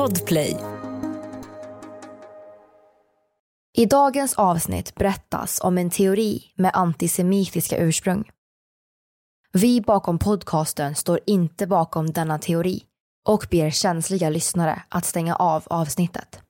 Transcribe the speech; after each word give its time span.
Podplay. 0.00 0.56
I 3.76 3.86
dagens 3.86 4.34
avsnitt 4.34 4.94
berättas 4.94 5.60
om 5.62 5.78
en 5.78 5.90
teori 5.90 6.42
med 6.54 6.70
antisemitiska 6.74 7.78
ursprung. 7.78 8.30
Vi 9.52 9.80
bakom 9.80 10.18
podcasten 10.18 10.94
står 10.94 11.20
inte 11.26 11.66
bakom 11.66 12.10
denna 12.10 12.38
teori 12.38 12.82
och 13.28 13.46
ber 13.50 13.70
känsliga 13.70 14.30
lyssnare 14.30 14.82
att 14.88 15.04
stänga 15.04 15.36
av 15.36 15.62
avsnittet. 15.66 16.40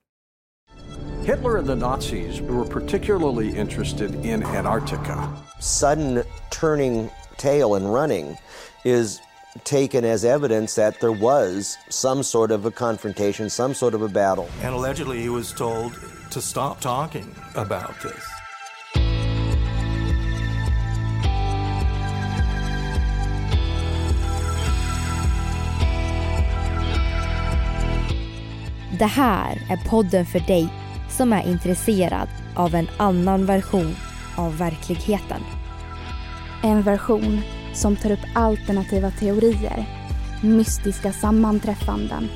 Hitler 1.23 1.57
and 1.57 1.67
the 1.67 1.75
Nazis 1.75 2.41
were 2.41 2.65
particularly 2.65 3.59
interested 3.59 4.25
in 4.25 4.43
Antarctica. 4.43 5.23
Sudden 5.61 6.23
turning 6.61 7.09
tail 7.37 7.73
and 7.73 7.85
running 7.95 8.37
is 8.85 9.21
taken 9.63 10.05
as 10.05 10.23
evidence 10.25 10.75
that 10.75 10.99
there 10.99 11.11
was 11.11 11.77
some 11.89 12.23
sort 12.23 12.51
of 12.51 12.65
a 12.65 12.71
confrontation, 12.71 13.49
some 13.49 13.73
sort 13.73 13.93
of 13.93 14.01
a 14.01 14.07
battle. 14.07 14.47
And 14.63 14.73
allegedly, 14.73 15.21
he 15.21 15.29
was 15.29 15.51
told 15.53 15.93
to 16.31 16.41
stop 16.41 16.79
talking 16.79 17.35
about 17.55 17.93
this. 18.01 18.23
Det 28.99 29.05
här 29.05 29.61
är 29.69 29.89
podden 29.89 30.25
för 30.25 30.39
dig 30.39 30.73
som 31.09 31.33
är 31.33 31.47
intresserad 31.47 32.27
av 32.55 32.75
en 32.75 32.87
annan 32.97 33.45
version 33.45 33.95
av 34.37 34.57
verkligheten. 34.57 35.41
En 36.63 36.81
version 36.81 37.41
som 37.73 37.95
tar 37.95 38.11
upp 38.11 38.25
alternativa 38.35 39.11
teorier, 39.11 39.85
mystiska 40.43 41.11
sammanträffanden 41.11 42.29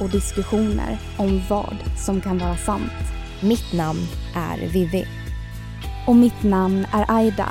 och 0.00 0.10
diskussioner 0.10 0.98
om 1.16 1.42
vad 1.48 1.76
som 1.96 2.20
kan 2.20 2.38
vara 2.38 2.56
sant. 2.56 2.92
Mitt 3.42 3.72
namn 3.72 4.00
är 4.34 4.68
Vivi. 4.68 5.06
Och 6.06 6.16
mitt 6.16 6.42
namn 6.42 6.86
är 6.92 7.04
Aida. 7.08 7.48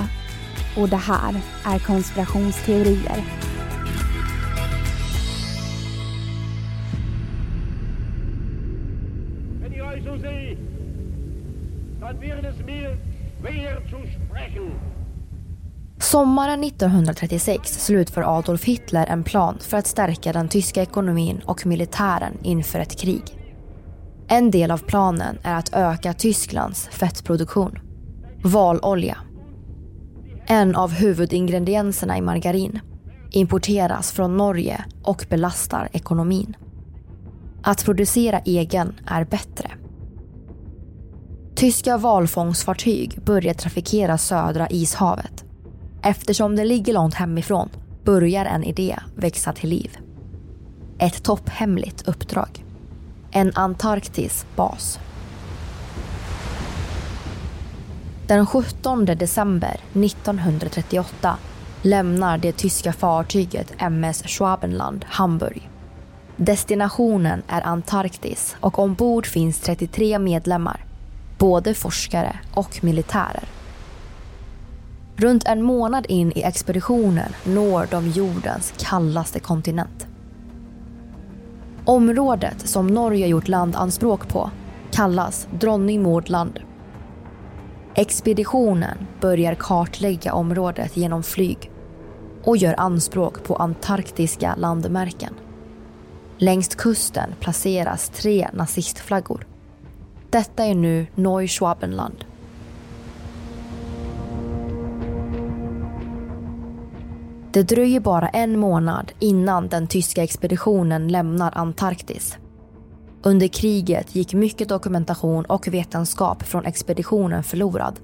Och 0.77 0.89
det 0.89 0.95
här 0.97 1.41
är 1.65 1.79
konspirationsteorier. 1.79 3.23
Wenn 9.61 9.73
ihr 9.73 9.83
euch 9.83 10.03
so 10.03 10.17
seht, 10.19 10.57
schwer 13.41 13.81
zu 13.89 13.97
sprechen. 13.97 14.98
Sommaren 16.01 16.63
1936 16.63 17.85
slutför 17.85 18.37
Adolf 18.37 18.63
Hitler 18.63 19.05
en 19.05 19.23
plan 19.23 19.57
för 19.59 19.77
att 19.77 19.87
stärka 19.87 20.33
den 20.33 20.49
tyska 20.49 20.81
ekonomin 20.81 21.41
och 21.45 21.65
militären 21.65 22.37
inför 22.43 22.79
ett 22.79 22.99
krig. 22.99 23.23
En 24.27 24.51
del 24.51 24.71
av 24.71 24.77
planen 24.77 25.37
är 25.43 25.55
att 25.55 25.73
öka 25.73 26.13
Tysklands 26.13 26.87
fettproduktion. 26.87 27.79
Valolja. 28.43 29.17
En 30.45 30.75
av 30.75 30.91
huvudingredienserna 30.91 32.17
i 32.17 32.21
margarin 32.21 32.79
importeras 33.31 34.11
från 34.11 34.37
Norge 34.37 34.85
och 35.03 35.25
belastar 35.29 35.89
ekonomin. 35.91 36.55
Att 37.63 37.85
producera 37.85 38.39
egen 38.39 38.93
är 39.07 39.25
bättre. 39.25 39.71
Tyska 41.55 41.97
valfångstfartyg 41.97 43.19
börjar 43.25 43.53
trafikera 43.53 44.17
södra 44.17 44.67
ishavet. 44.69 45.45
Eftersom 46.03 46.55
det 46.55 46.65
ligger 46.65 46.93
långt 46.93 47.13
hemifrån 47.13 47.69
börjar 48.03 48.45
en 48.45 48.63
idé 48.63 48.99
växa 49.15 49.53
till 49.53 49.69
liv. 49.69 49.97
Ett 50.99 51.23
topphemligt 51.23 52.07
uppdrag. 52.07 52.65
En 53.31 53.51
Antarktis-bas. 53.55 54.99
Den 58.27 58.45
17 58.45 59.05
december 59.05 59.79
1938 59.93 61.37
lämnar 61.81 62.37
det 62.37 62.51
tyska 62.51 62.93
fartyget 62.93 63.73
MS 63.79 64.23
Schwabenland 64.25 65.05
Hamburg. 65.09 65.69
Destinationen 66.37 67.41
är 67.47 67.61
Antarktis 67.61 68.55
och 68.59 68.79
ombord 68.79 69.27
finns 69.27 69.59
33 69.59 70.19
medlemmar, 70.19 70.85
både 71.37 71.73
forskare 71.73 72.39
och 72.53 72.83
militärer. 72.83 73.58
Runt 75.19 75.47
en 75.47 75.63
månad 75.63 76.05
in 76.09 76.31
i 76.31 76.43
expeditionen 76.43 77.33
når 77.43 77.87
de 77.91 78.07
jordens 78.07 78.73
kallaste 78.77 79.39
kontinent. 79.39 80.07
Området 81.85 82.67
som 82.67 82.87
Norge 82.87 83.27
gjort 83.27 83.47
landanspråk 83.47 84.29
på 84.29 84.51
kallas 84.91 85.47
Dronning 85.59 86.03
Maud 86.03 86.29
land. 86.29 86.59
Expeditionen 87.95 88.97
börjar 89.21 89.55
kartlägga 89.55 90.33
området 90.33 90.97
genom 90.97 91.23
flyg 91.23 91.71
och 92.43 92.57
gör 92.57 92.75
anspråk 92.77 93.43
på 93.43 93.55
antarktiska 93.55 94.55
landmärken. 94.55 95.33
Längs 96.37 96.75
kusten 96.75 97.29
placeras 97.39 98.09
tre 98.09 98.49
nazistflaggor. 98.53 99.47
Detta 100.29 100.65
är 100.65 100.75
nu 100.75 101.07
Neuschwabenland. 101.15 102.25
Det 107.53 107.63
dröjer 107.63 107.99
bara 107.99 108.29
en 108.29 108.59
månad 108.59 109.11
innan 109.19 109.67
den 109.67 109.87
tyska 109.87 110.23
expeditionen 110.23 111.07
lämnar 111.07 111.57
Antarktis. 111.57 112.37
Under 113.23 113.47
kriget 113.47 114.15
gick 114.15 114.33
mycket 114.33 114.69
dokumentation 114.69 115.45
och 115.45 115.67
vetenskap 115.67 116.43
från 116.43 116.65
expeditionen 116.65 117.43
förlorad. 117.43 117.99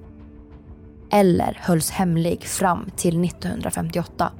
Eller 1.12 1.58
hölls 1.62 1.90
hemlig 1.90 2.44
fram 2.44 2.90
till 2.96 3.26
1958. 3.26 4.32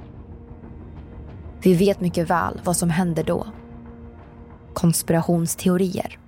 Vi 1.62 1.74
vet 1.74 2.00
mycket 2.00 2.30
väl 2.30 2.60
vad 2.64 2.76
som 2.76 2.90
hände 2.90 3.22
då. 3.22 3.46
Konspirationsteorier. 4.74 6.18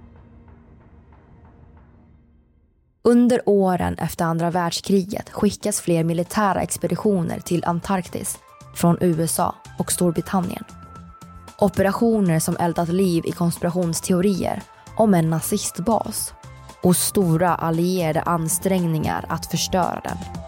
Under 3.03 3.43
åren 3.47 3.95
efter 3.95 4.25
andra 4.25 4.51
världskriget 4.51 5.31
skickas 5.31 5.81
fler 5.81 6.05
militära 6.05 6.61
expeditioner 6.61 7.41
till 7.41 7.65
Antarktis 7.65 8.39
från 8.79 8.99
USA 9.01 9.55
och 9.79 9.93
Storbritannien. 9.93 10.65
Operationer 11.59 12.39
som 12.39 12.57
eldat 12.57 12.89
liv 12.89 13.27
i 13.27 13.33
konspirationsteorier 13.33 14.63
om 14.97 15.15
en 15.15 15.31
nazistbas 15.31 16.35
och 16.83 16.97
stora 16.97 17.55
allierade 17.55 18.23
ansträngningar 18.23 19.25
att 19.29 19.47
förstöra 19.47 20.01
den. 20.05 20.48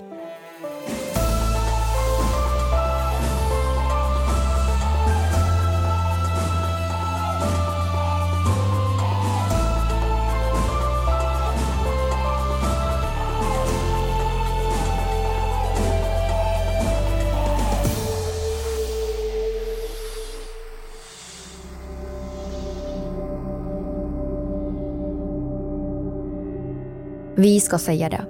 Vi 27.41 27.59
ska 27.59 27.77
säga 27.77 28.09
det. 28.09 28.25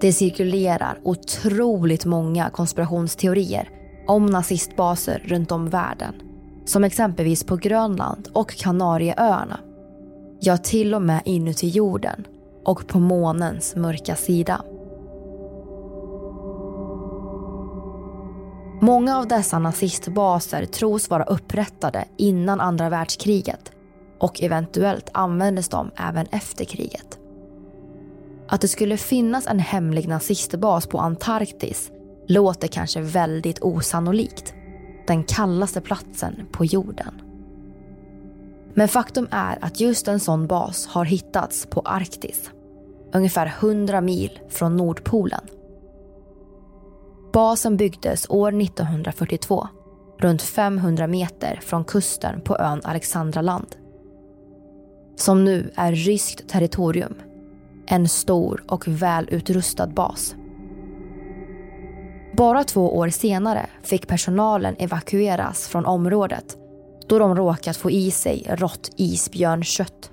Det 0.00 0.12
cirkulerar 0.12 1.00
otroligt 1.02 2.04
många 2.04 2.50
konspirationsteorier 2.50 3.68
om 4.06 4.26
nazistbaser 4.26 5.22
runt 5.24 5.52
om 5.52 5.70
världen. 5.70 6.14
Som 6.64 6.84
exempelvis 6.84 7.44
på 7.44 7.56
Grönland 7.56 8.28
och 8.32 8.50
Kanarieöarna. 8.56 9.60
Ja, 10.40 10.56
till 10.56 10.94
och 10.94 11.02
med 11.02 11.22
inuti 11.24 11.68
jorden 11.68 12.26
och 12.64 12.88
på 12.88 12.98
månens 12.98 13.76
mörka 13.76 14.14
sida. 14.14 14.62
Många 18.80 19.18
av 19.18 19.28
dessa 19.28 19.58
nazistbaser 19.58 20.66
tros 20.66 21.10
vara 21.10 21.24
upprättade 21.24 22.04
innan 22.16 22.60
andra 22.60 22.88
världskriget 22.88 23.72
och 24.18 24.42
eventuellt 24.42 25.10
användes 25.14 25.68
de 25.68 25.90
även 25.96 26.26
efter 26.26 26.64
kriget. 26.64 27.17
Att 28.48 28.60
det 28.60 28.68
skulle 28.68 28.96
finnas 28.96 29.46
en 29.46 29.58
hemlig 29.58 30.08
nazistbas 30.08 30.86
på 30.86 30.98
Antarktis 30.98 31.90
låter 32.28 32.68
kanske 32.68 33.00
väldigt 33.00 33.62
osannolikt. 33.62 34.54
Den 35.06 35.24
kallaste 35.24 35.80
platsen 35.80 36.46
på 36.52 36.64
jorden. 36.64 37.22
Men 38.74 38.88
faktum 38.88 39.28
är 39.30 39.58
att 39.60 39.80
just 39.80 40.08
en 40.08 40.20
sån 40.20 40.46
bas 40.46 40.86
har 40.86 41.04
hittats 41.04 41.66
på 41.66 41.80
Arktis. 41.80 42.50
Ungefär 43.12 43.54
100 43.60 44.00
mil 44.00 44.40
från 44.48 44.76
Nordpolen. 44.76 45.40
Basen 47.32 47.76
byggdes 47.76 48.26
år 48.30 48.62
1942, 48.62 49.68
runt 50.18 50.42
500 50.42 51.06
meter 51.06 51.60
från 51.62 51.84
kusten 51.84 52.40
på 52.40 52.58
ön 52.58 52.80
Alexandraland. 52.84 53.76
Som 55.16 55.44
nu 55.44 55.70
är 55.74 55.92
ryskt 55.92 56.48
territorium. 56.48 57.14
En 57.90 58.08
stor 58.08 58.64
och 58.68 58.88
välutrustad 58.88 59.86
bas. 59.86 60.34
Bara 62.36 62.64
två 62.64 62.96
år 62.96 63.08
senare 63.08 63.66
fick 63.82 64.06
personalen 64.06 64.76
evakueras 64.78 65.68
från 65.68 65.86
området 65.86 66.56
då 67.08 67.18
de 67.18 67.36
råkat 67.36 67.76
få 67.76 67.90
i 67.90 68.10
sig 68.10 68.46
rått 68.50 68.90
isbjörnkött. 68.96 70.10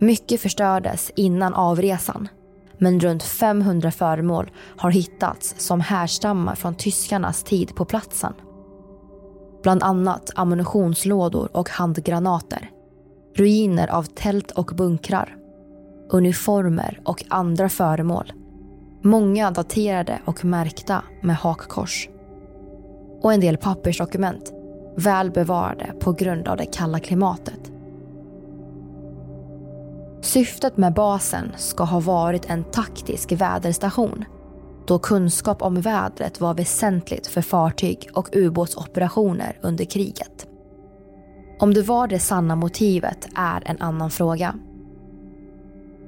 Mycket 0.00 0.40
förstördes 0.40 1.10
innan 1.16 1.54
avresan 1.54 2.28
men 2.78 3.00
runt 3.00 3.22
500 3.22 3.90
föremål 3.90 4.50
har 4.76 4.90
hittats 4.90 5.54
som 5.58 5.80
härstammar 5.80 6.54
från 6.54 6.74
tyskarnas 6.74 7.42
tid 7.42 7.74
på 7.74 7.84
platsen. 7.84 8.32
Bland 9.62 9.82
annat 9.82 10.30
ammunitionslådor 10.34 11.56
och 11.56 11.70
handgranater. 11.70 12.70
Ruiner 13.36 13.88
av 13.88 14.02
tält 14.02 14.50
och 14.50 14.70
bunkrar. 14.76 15.36
Uniformer 16.10 17.00
och 17.04 17.24
andra 17.28 17.68
föremål. 17.68 18.32
Många 19.02 19.50
daterade 19.50 20.18
och 20.24 20.44
märkta 20.44 21.02
med 21.22 21.36
hakkors. 21.36 22.08
Och 23.22 23.32
en 23.32 23.40
del 23.40 23.56
pappersdokument, 23.56 24.52
väl 24.96 25.30
bevarade 25.30 25.92
på 26.00 26.12
grund 26.12 26.48
av 26.48 26.56
det 26.56 26.66
kalla 26.66 26.98
klimatet. 26.98 27.72
Syftet 30.20 30.76
med 30.76 30.94
basen 30.94 31.52
ska 31.56 31.84
ha 31.84 32.00
varit 32.00 32.50
en 32.50 32.64
taktisk 32.64 33.32
väderstation 33.32 34.24
då 34.86 34.98
kunskap 34.98 35.62
om 35.62 35.80
vädret 35.80 36.40
var 36.40 36.54
väsentligt 36.54 37.26
för 37.26 37.42
fartyg 37.42 38.10
och 38.14 38.28
ubåtsoperationer 38.32 39.58
under 39.62 39.84
kriget. 39.84 40.46
Om 41.60 41.74
det 41.74 41.82
var 41.82 42.06
det 42.06 42.18
sanna 42.18 42.56
motivet 42.56 43.28
är 43.34 43.62
en 43.66 43.80
annan 43.80 44.10
fråga. 44.10 44.54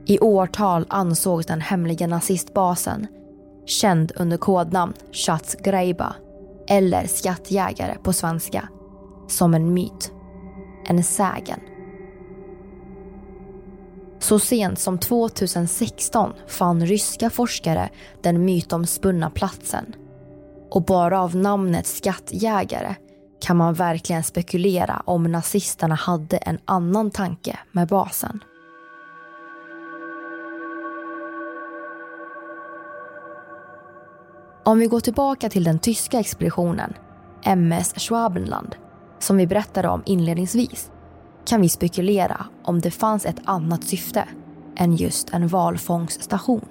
I 0.08 0.19
årtal 0.20 0.87
ansågs 0.88 1.47
den 1.47 1.61
hemliga 1.61 2.06
nazistbasen, 2.06 3.06
känd 3.67 4.12
under 4.17 4.37
kodnamn 4.37 4.94
Schatzgräber 5.12 6.17
eller 6.69 7.06
skattjägare 7.06 7.97
på 8.03 8.12
svenska, 8.12 8.69
som 9.29 9.55
en 9.55 9.75
myt. 9.75 10.12
En 10.88 11.05
sägen. 11.05 11.61
Så 14.19 14.38
sent 14.38 14.79
som 14.79 14.99
2016 14.99 16.32
fann 16.47 16.87
ryska 16.87 17.31
forskare 17.31 17.91
den 18.23 18.44
mytomspunna 18.44 19.31
platsen. 19.31 19.94
Och 20.70 20.85
bara 20.85 21.20
av 21.20 21.37
namnet 21.37 21.87
skattjägare 21.87 22.94
kan 23.41 23.56
man 23.56 23.75
verkligen 23.75 24.25
spekulera 24.25 25.03
om 25.05 25.23
nazisterna 25.23 25.94
hade 25.94 26.37
en 26.37 26.58
annan 26.64 27.11
tanke 27.11 27.58
med 27.73 27.88
basen. 27.88 28.41
Om 34.68 34.78
vi 34.78 34.86
går 34.86 35.00
tillbaka 35.00 35.48
till 35.48 35.64
den 35.64 35.78
tyska 35.78 36.20
expeditionen, 36.20 36.94
MS 37.56 37.94
Schwabenland, 37.96 38.76
som 39.18 39.36
vi 39.36 39.46
berättade 39.46 39.88
om 39.88 40.02
inledningsvis, 40.06 40.90
kan 41.46 41.60
vi 41.60 41.68
spekulera 41.68 42.46
om 42.64 42.80
det 42.80 42.90
fanns 42.90 43.26
ett 43.26 43.40
annat 43.44 43.84
syfte 43.84 44.28
än 44.76 44.96
just 44.96 45.30
en 45.30 45.48
valfångsstation. 45.48 46.68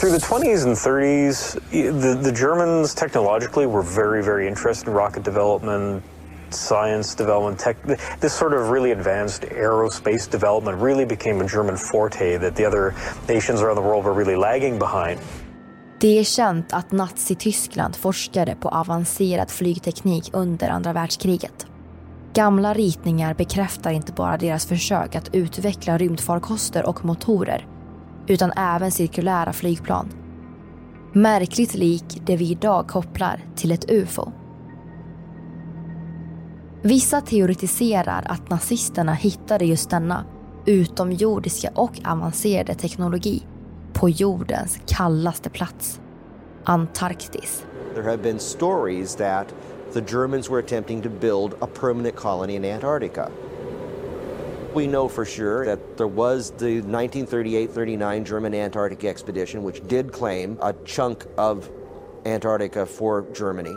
Through 0.00 0.18
the 0.18 0.26
20s 0.26 0.66
and 0.66 0.76
30s, 0.76 1.58
the, 1.70 2.30
the 2.30 2.44
Germans 2.44 2.94
technologically 2.94 3.66
were 3.66 3.82
very, 3.82 4.22
very 4.22 4.48
interested 4.48 4.88
in 4.88 4.94
rocket 4.94 5.24
development, 5.24 6.02
science 6.50 7.16
development, 7.18 7.58
tech, 7.58 7.76
this 8.20 8.34
sort 8.38 8.52
of 8.52 8.70
really 8.70 8.92
advanced 8.92 9.42
aerospace 9.42 10.30
development 10.30 10.82
really 10.82 11.06
became 11.06 11.44
a 11.44 11.48
German 11.48 11.76
forte 11.76 12.38
that 12.38 12.56
the 12.56 12.66
other 12.66 12.94
nations 13.28 13.62
around 13.62 13.76
the 13.76 13.88
world 13.88 14.04
were 14.04 14.14
really 14.14 14.36
lagging 14.36 14.78
behind. 14.78 15.18
Det 16.00 16.18
är 16.18 16.24
känt 16.24 16.72
att 16.72 16.92
Nazityskland 16.92 17.96
forskade 17.96 18.54
på 18.60 18.68
avancerad 18.68 19.50
flygteknik 19.50 20.30
under 20.32 20.68
andra 20.68 20.92
världskriget. 20.92 21.66
Gamla 22.34 22.74
ritningar 22.74 23.34
bekräftar 23.34 23.90
inte 23.90 24.12
bara 24.12 24.36
deras 24.36 24.66
försök 24.66 25.16
att 25.16 25.34
utveckla 25.34 25.98
rymdfarkoster 25.98 26.86
och 26.86 27.04
motorer 27.04 27.66
utan 28.26 28.52
även 28.52 28.90
cirkulära 28.90 29.52
flygplan. 29.52 30.08
Märkligt 31.12 31.74
lik 31.74 32.22
det 32.26 32.36
vi 32.36 32.50
idag 32.50 32.88
kopplar 32.88 33.44
till 33.56 33.72
ett 33.72 33.90
UFO. 33.90 34.32
Vissa 36.82 37.20
teoretiserar 37.20 38.26
att 38.28 38.50
nazisterna 38.50 39.14
hittade 39.14 39.64
just 39.64 39.90
denna 39.90 40.24
utomjordiska 40.66 41.70
och 41.74 42.00
avancerade 42.04 42.74
teknologi 42.74 43.42
på 43.98 44.08
jordens 44.08 44.78
kallaste 44.86 45.50
plats, 45.50 46.00
Antarktis. 46.64 47.64
There 47.94 48.04
have 48.04 48.22
been 48.22 48.38
stories 48.38 49.16
that 49.16 49.52
the 49.92 50.00
Germans 50.00 50.48
were 50.48 50.60
attempting 50.60 51.02
to 51.02 51.10
build 51.10 51.56
a 51.60 51.66
permanent 51.66 52.14
colony 52.14 52.54
in 52.54 52.64
Antarctica. 52.64 53.28
We 54.72 54.86
know 54.86 55.08
for 55.08 55.24
sure 55.24 55.66
that 55.66 55.96
there 55.96 56.06
was 56.06 56.52
the 56.52 56.82
1938-39 56.82 58.24
German 58.24 58.54
Antarctic 58.54 59.04
expedition 59.04 59.64
which 59.64 59.84
did 59.88 60.12
claim 60.12 60.58
a 60.62 60.72
chunk 60.84 61.26
of 61.36 61.68
Antarctica 62.24 62.86
for 62.86 63.26
Germany. 63.32 63.76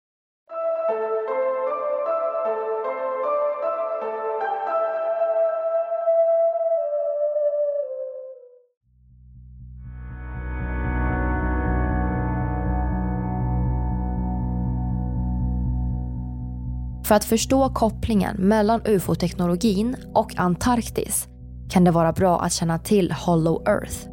För 17.11 17.15
att 17.15 17.23
förstå 17.23 17.69
kopplingen 17.69 18.35
mellan 18.37 18.81
ufo-teknologin 18.85 19.95
och 20.13 20.33
Antarktis 20.37 21.27
kan 21.69 21.83
det 21.83 21.91
vara 21.91 22.11
bra 22.11 22.41
att 22.41 22.53
känna 22.53 22.79
till 22.79 23.11
Hollow 23.11 23.67
Earth. 23.67 24.07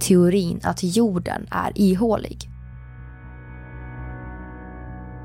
Teorin 0.00 0.60
att 0.62 0.82
jorden 0.82 1.46
är 1.50 1.72
ihålig. 1.74 2.50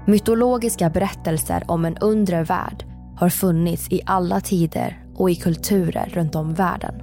Mytologiska 0.07 0.89
berättelser 0.89 1.63
om 1.67 1.85
en 1.85 1.97
undre 1.97 2.43
värld 2.43 2.85
har 3.17 3.29
funnits 3.29 3.91
i 3.91 4.01
alla 4.05 4.41
tider 4.41 5.05
och 5.15 5.29
i 5.29 5.35
kulturer 5.35 6.11
runt 6.13 6.35
om 6.35 6.53
världen. 6.53 6.95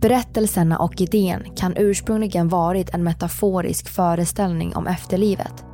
Berättelserna 0.00 0.78
och 0.78 1.00
idén 1.00 1.42
kan 1.56 1.76
ursprungligen 1.76 2.48
varit 2.48 2.94
en 2.94 3.04
metaforisk 3.04 3.88
föreställning 3.88 4.76
om 4.76 4.86
efterlivet 4.86 5.64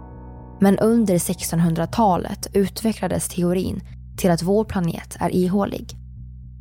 men 0.60 0.78
under 0.78 1.14
1600-talet 1.14 2.46
utvecklades 2.52 3.28
teorin 3.28 3.80
till 4.16 4.30
att 4.30 4.42
vår 4.42 4.64
planet 4.64 5.16
är 5.20 5.34
ihålig. 5.34 5.94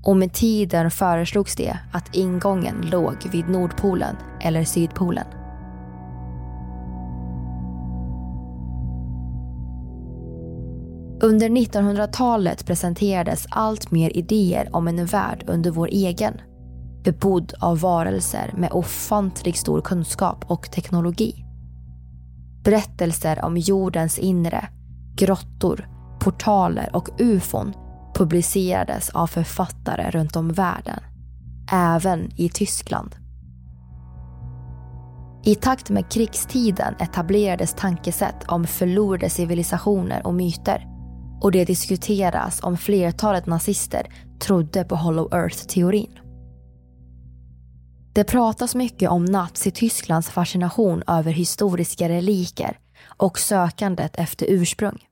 och 0.03 0.17
med 0.17 0.33
tiden 0.33 0.91
föreslogs 0.91 1.55
det 1.55 1.79
att 1.91 2.15
ingången 2.15 2.75
låg 2.91 3.15
vid 3.31 3.49
Nordpolen 3.49 4.15
eller 4.41 4.63
Sydpolen. 4.63 5.25
Under 11.21 11.49
1900-talet 11.49 12.65
presenterades 12.65 13.45
allt 13.49 13.91
mer 13.91 14.17
idéer 14.17 14.69
om 14.75 14.87
en 14.87 15.05
värld 15.05 15.43
under 15.47 15.71
vår 15.71 15.87
egen. 15.87 16.33
Bebodd 17.03 17.53
av 17.59 17.79
varelser 17.79 18.53
med 18.57 18.71
ofantligt 18.71 19.57
stor 19.57 19.81
kunskap 19.81 20.45
och 20.47 20.71
teknologi. 20.71 21.46
Berättelser 22.67 23.45
om 23.45 23.57
jordens 23.57 24.19
inre, 24.19 24.67
grottor, 25.15 25.87
portaler 26.19 26.95
och 26.95 27.09
ufon 27.19 27.73
publicerades 28.15 29.09
av 29.09 29.27
författare 29.27 30.11
runt 30.11 30.35
om 30.35 30.49
världen. 30.49 30.99
Även 31.71 32.31
i 32.35 32.49
Tyskland. 32.49 33.15
I 35.45 35.55
takt 35.55 35.89
med 35.89 36.11
krigstiden 36.11 36.95
etablerades 36.99 37.73
tankesätt 37.73 38.43
om 38.47 38.67
förlorade 38.67 39.29
civilisationer 39.29 40.27
och 40.27 40.33
myter 40.33 40.87
och 41.41 41.51
det 41.51 41.65
diskuteras 41.65 42.63
om 42.63 42.77
flertalet 42.77 43.45
nazister 43.45 44.07
trodde 44.39 44.83
på 44.83 44.95
Hollow 44.95 45.33
Earth-teorin. 45.33 46.19
Det 48.17 48.23
pratas 48.23 48.75
mycket 48.75 49.09
om 49.09 49.25
Nazitysklands 49.25 50.29
fascination 50.29 51.03
över 51.07 51.31
historiska 51.31 52.09
reliker 52.09 52.79
och 53.05 53.39
sökandet 53.39 54.15
efter 54.15 54.45
ursprung. 54.49 55.07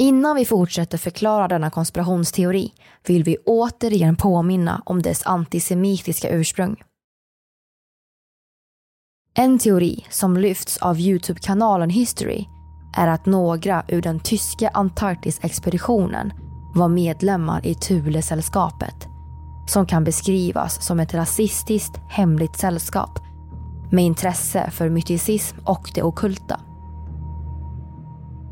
Innan 0.00 0.36
vi 0.36 0.44
fortsätter 0.44 0.98
förklara 0.98 1.48
denna 1.48 1.70
konspirationsteori 1.70 2.72
vill 3.06 3.24
vi 3.24 3.36
återigen 3.36 4.16
påminna 4.16 4.82
om 4.86 5.02
dess 5.02 5.26
antisemitiska 5.26 6.30
ursprung. 6.30 6.82
En 9.34 9.58
teori 9.58 10.06
som 10.10 10.36
lyfts 10.36 10.76
av 10.76 10.98
Youtube-kanalen 11.00 11.90
History 11.90 12.44
är 12.96 13.08
att 13.08 13.26
några 13.26 13.84
ur 13.88 14.02
den 14.02 14.20
tyska 14.20 14.68
Antarktisexpeditionen 14.68 16.32
var 16.74 16.88
medlemmar 16.88 17.66
i 17.66 17.74
Thule-sällskapet 17.74 19.17
som 19.68 19.86
kan 19.86 20.04
beskrivas 20.04 20.82
som 20.82 21.00
ett 21.00 21.14
rasistiskt 21.14 22.00
hemligt 22.08 22.56
sällskap 22.56 23.18
med 23.90 24.04
intresse 24.04 24.70
för 24.70 24.88
myticism 24.88 25.56
och 25.64 25.90
det 25.94 26.02
okulta. 26.02 26.60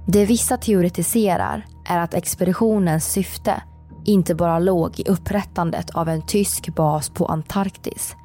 Det 0.07 0.25
vissa 0.25 0.57
teoretiserar 0.57 1.67
är 1.85 1.99
att 1.99 2.15
expeditionens 2.15 3.13
syfte 3.13 3.63
inte 4.05 4.35
bara 4.35 4.59
låg 4.59 5.01
i 5.01 5.05
upprättandet 5.09 5.91
av 5.91 6.09
en 6.09 6.23
tysk 6.23 6.75
bas 6.75 7.11
på 7.11 7.27
Antarktis 7.27 8.17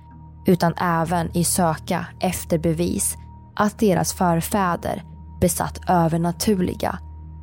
utan 0.45 0.73
även 0.73 1.37
i 1.37 1.43
söka 1.43 2.05
efter 2.19 2.57
bevis 2.57 3.17
att 3.55 3.79
deras 3.79 4.13
förfäder 4.13 5.03
besatt 5.41 5.79
övernaturliga, 5.89 6.99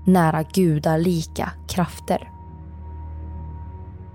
nära 0.06 0.42
gudalika 0.42 1.52
krafter. 1.68 2.37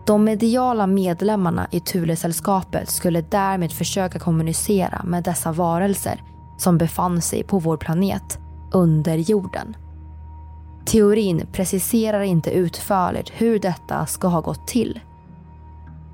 De 0.05 0.24
mediala 0.24 0.88
medlemmarna 0.88 1.67
i 1.72 1.79
Thule-sällskapet 1.79 2.89
skulle 2.89 3.22
därmed 3.22 3.72
försöka 3.72 4.19
kommunicera 4.19 5.01
med 5.03 5.24
dessa 5.24 5.51
varelser 5.51 6.24
som 6.57 6.77
befann 6.77 7.22
sig 7.22 7.43
på 7.43 7.60
vår 7.60 7.77
planet 7.77 8.39
under 8.72 9.17
jorden. 9.17 9.75
Teorin 10.86 11.48
preciserar 11.51 12.22
inte 12.22 12.51
utförligt 12.51 13.31
hur 13.38 13.60
detta 13.60 14.05
ska 14.05 14.27
ha 14.27 14.41
gått 14.41 14.67
till. 14.67 15.00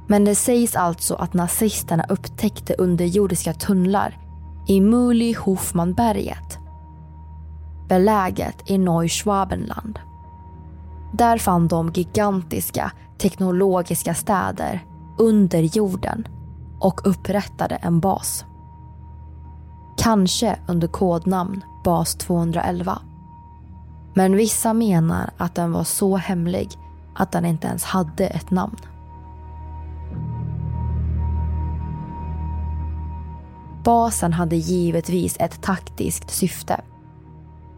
Men 0.07 0.25
det 0.25 0.35
sägs 0.35 0.75
alltså 0.75 1.15
att 1.15 1.33
nazisterna 1.33 2.05
upptäckte 2.09 2.73
underjordiska 2.73 3.53
tunnlar 3.53 4.17
i 4.67 4.81
Muli 4.81 5.33
Hofmanberget 5.33 6.59
beläget 7.89 8.69
i 8.69 8.77
Neuschwabenland. 8.77 9.99
Där 11.13 11.37
fann 11.37 11.67
de 11.67 11.91
gigantiska 11.93 12.91
teknologiska 13.19 14.13
städer 14.13 14.85
under 15.17 15.61
jorden 15.61 16.27
och 16.79 17.07
upprättade 17.07 17.75
en 17.75 17.99
bas. 17.99 18.45
Kanske 19.97 20.59
under 20.67 20.87
kodnamn 20.87 21.63
Bas 21.83 22.15
211. 22.15 23.01
Men 24.13 24.35
vissa 24.35 24.73
menar 24.73 25.29
att 25.37 25.55
den 25.55 25.71
var 25.71 25.83
så 25.83 26.17
hemlig 26.17 26.69
att 27.15 27.31
den 27.31 27.45
inte 27.45 27.67
ens 27.67 27.83
hade 27.83 28.27
ett 28.27 28.51
namn. 28.51 28.77
Basen 33.83 34.33
hade 34.33 34.55
givetvis 34.55 35.37
ett 35.39 35.61
taktiskt 35.61 36.29
syfte. 36.29 36.81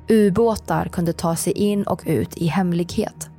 Ubåtar 0.10 0.86
kunde 0.86 1.14
ta 1.14 1.36
sig 1.36 1.54
in 1.54 1.84
och 1.84 2.04
ut 2.06 2.38
i 2.38 2.48
hemlighet. 2.48 3.30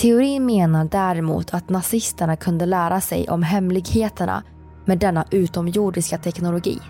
Teorin 0.00 0.46
menar 0.46 0.84
däremot 0.84 1.54
att 1.54 1.68
nazisterna 1.68 2.36
kunde 2.36 2.66
lära 2.66 3.00
sig 3.00 3.28
om 3.28 3.42
hemligheterna 3.42 4.42
med 4.84 4.98
denna 4.98 5.24
utomjordiska 5.30 6.18
teknologi 6.18 6.80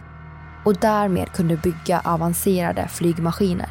och 0.64 0.76
därmed 0.80 1.28
kunde 1.28 1.56
bygga 1.56 2.00
avancerade 2.04 2.88
flygmaskiner. 2.88 3.70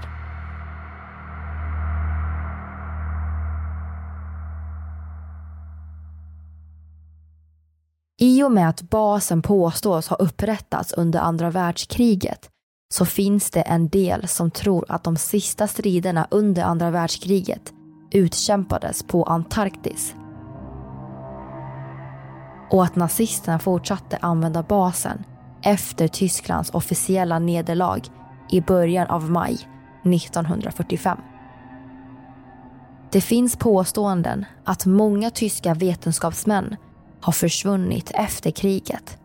I 8.22 8.44
och 8.44 8.52
med 8.52 8.70
att 8.70 8.82
basen 8.82 9.42
påstås 9.42 10.08
ha 10.08 10.16
upprättats 10.16 10.94
under 10.94 11.20
andra 11.20 11.50
världskriget 11.50 12.50
så 12.94 13.06
finns 13.06 13.52
det 13.52 13.62
en 13.62 13.90
del 13.90 14.28
som 14.28 14.52
tror 14.52 14.86
att 14.90 15.04
de 15.04 15.16
sista 15.16 15.68
striderna 15.68 16.28
under 16.32 16.64
andra 16.64 16.90
världskriget 16.92 17.74
utkämpades 18.12 19.04
på 19.04 19.24
Antarktis. 19.24 20.16
Och 22.72 22.84
att 22.84 22.96
nazisterna 22.96 23.60
fortsatte 23.60 24.18
använda 24.22 24.64
basen 24.64 25.24
efter 25.62 26.08
Tysklands 26.08 26.70
officiella 26.70 27.40
nederlag 27.40 28.02
i 28.52 28.62
början 28.62 29.08
av 29.08 29.32
maj 29.32 29.54
1945. 30.04 31.18
Det 33.12 33.22
finns 33.22 33.56
påståenden 33.56 34.46
att 34.64 34.86
många 34.86 35.30
tyska 35.30 35.74
vetenskapsmän 35.74 36.76
har 37.22 37.34
försvunnit 37.34 38.12
efter 38.14 38.52
kriget. 38.52 39.18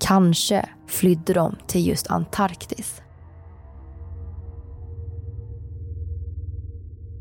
Kanske 0.00 0.68
flydde 0.86 1.32
de 1.32 1.56
till 1.66 1.86
just 1.86 2.10
Antarktis. 2.10 3.02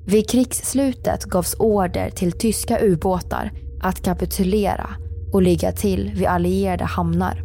Vid 0.05 0.29
krigsslutet 0.29 1.23
gavs 1.23 1.55
order 1.59 2.09
till 2.09 2.31
tyska 2.31 2.79
ubåtar 2.81 3.51
att 3.81 4.01
kapitulera 4.01 4.89
och 5.33 5.41
ligga 5.41 5.71
till 5.71 6.11
vid 6.15 6.27
allierade 6.27 6.85
hamnar. 6.85 7.43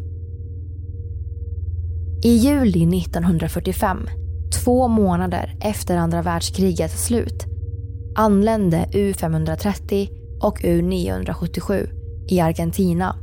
I 2.23 2.29
juli 2.29 2.99
1945, 2.99 4.07
två 4.63 4.87
månader 4.87 5.57
efter 5.61 5.97
andra 5.97 6.21
världskrigets 6.21 7.05
slut, 7.05 7.45
anlände 8.15 8.85
U530 8.91 10.09
och 10.41 10.59
U977 10.59 11.89
i 12.29 12.39
Argentina. 12.39 13.15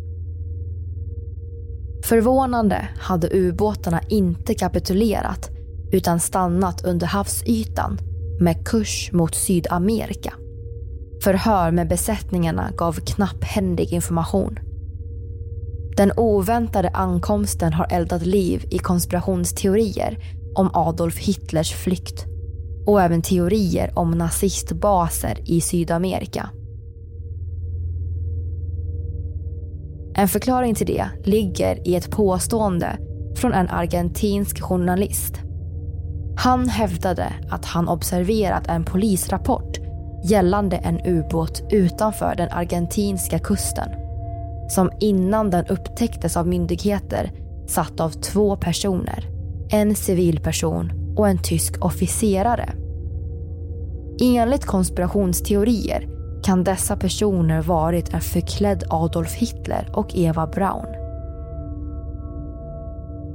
Förvånande 2.05 2.89
hade 2.99 3.29
ubåtarna 3.33 4.01
inte 4.09 4.55
kapitulerat 4.55 5.51
utan 5.93 6.21
stannat 6.21 6.85
under 6.85 7.07
havsytan 7.07 7.99
med 8.41 8.67
kurs 8.67 9.11
mot 9.13 9.35
Sydamerika. 9.35 10.35
Förhör 11.25 11.71
med 11.71 11.89
besättningarna 11.89 12.71
gav 12.77 12.93
knapphändig 12.93 13.93
information. 13.93 14.59
Den 15.97 16.13
oväntade 16.17 16.89
ankomsten 16.89 17.73
har 17.73 17.87
eldat 17.91 18.27
liv 18.27 18.65
i 18.71 18.79
konspirationsteorier 18.79 20.19
om 20.55 20.71
Adolf 20.75 21.19
Hitlers 21.19 21.73
flykt 21.73 22.25
och 22.87 23.03
även 23.03 23.23
teorier 23.23 23.93
om 23.99 24.11
nazistbaser 24.11 25.39
i 25.45 25.61
Sydamerika. 25.61 26.51
En 30.17 30.29
förklaring 30.29 30.75
till 30.75 30.87
det 30.87 31.07
ligger 31.25 31.89
i 31.89 31.95
ett 31.95 32.11
påstående 32.11 32.99
från 33.37 33.53
en 33.53 33.69
argentinsk 33.69 34.61
journalist. 34.61 35.44
Han 36.37 36.69
hävdade 36.69 37.33
att 37.51 37.65
han 37.65 37.89
observerat 37.89 38.67
en 38.69 38.85
polisrapport 38.85 39.79
gällande 40.25 40.77
en 40.77 41.01
ubåt 41.07 41.63
utanför 41.71 42.35
den 42.35 42.49
argentinska 42.51 43.39
kusten 43.39 43.89
som 44.69 44.91
innan 45.01 45.51
den 45.51 45.67
upptäcktes 45.67 46.37
av 46.37 46.49
myndigheter 46.49 47.33
satt 47.67 48.01
av 48.01 48.11
två 48.11 48.57
personer. 48.57 49.29
En 49.71 49.95
civilperson 49.95 51.15
och 51.17 51.29
en 51.29 51.39
tysk 51.39 51.85
officerare. 51.85 52.73
Enligt 54.21 54.65
konspirationsteorier 54.65 56.09
kan 56.45 56.65
dessa 56.65 56.97
personer 56.97 57.63
varit 57.63 58.15
en 58.15 58.21
förklädd 58.21 58.85
Adolf 58.91 59.35
Hitler 59.35 59.91
och 59.93 60.15
Eva 60.15 60.47
Braun. 60.47 60.87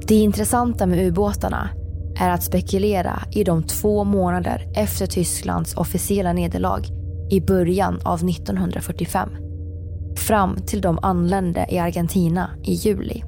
Det 0.07 0.15
intressanta 0.15 0.85
med 0.85 1.07
ubåtarna 1.07 1.69
är 2.19 2.29
att 2.29 2.43
spekulera 2.43 3.23
i 3.31 3.43
de 3.43 3.63
två 3.63 4.03
månader 4.03 4.67
efter 4.75 5.05
Tysklands 5.05 5.73
officiella 5.73 6.33
nederlag 6.33 6.81
i 7.29 7.41
början 7.41 7.99
av 8.03 8.29
1945. 8.29 9.29
Fram 10.15 10.55
till 10.55 10.81
de 10.81 10.99
anlände 11.01 11.67
i 11.69 11.79
Argentina 11.79 12.49
i 12.63 12.73
juli. 12.73 13.23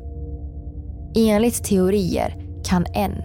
Enligt 1.15 1.63
teorier 1.63 2.37
kan 2.63 2.85
en 2.93 3.21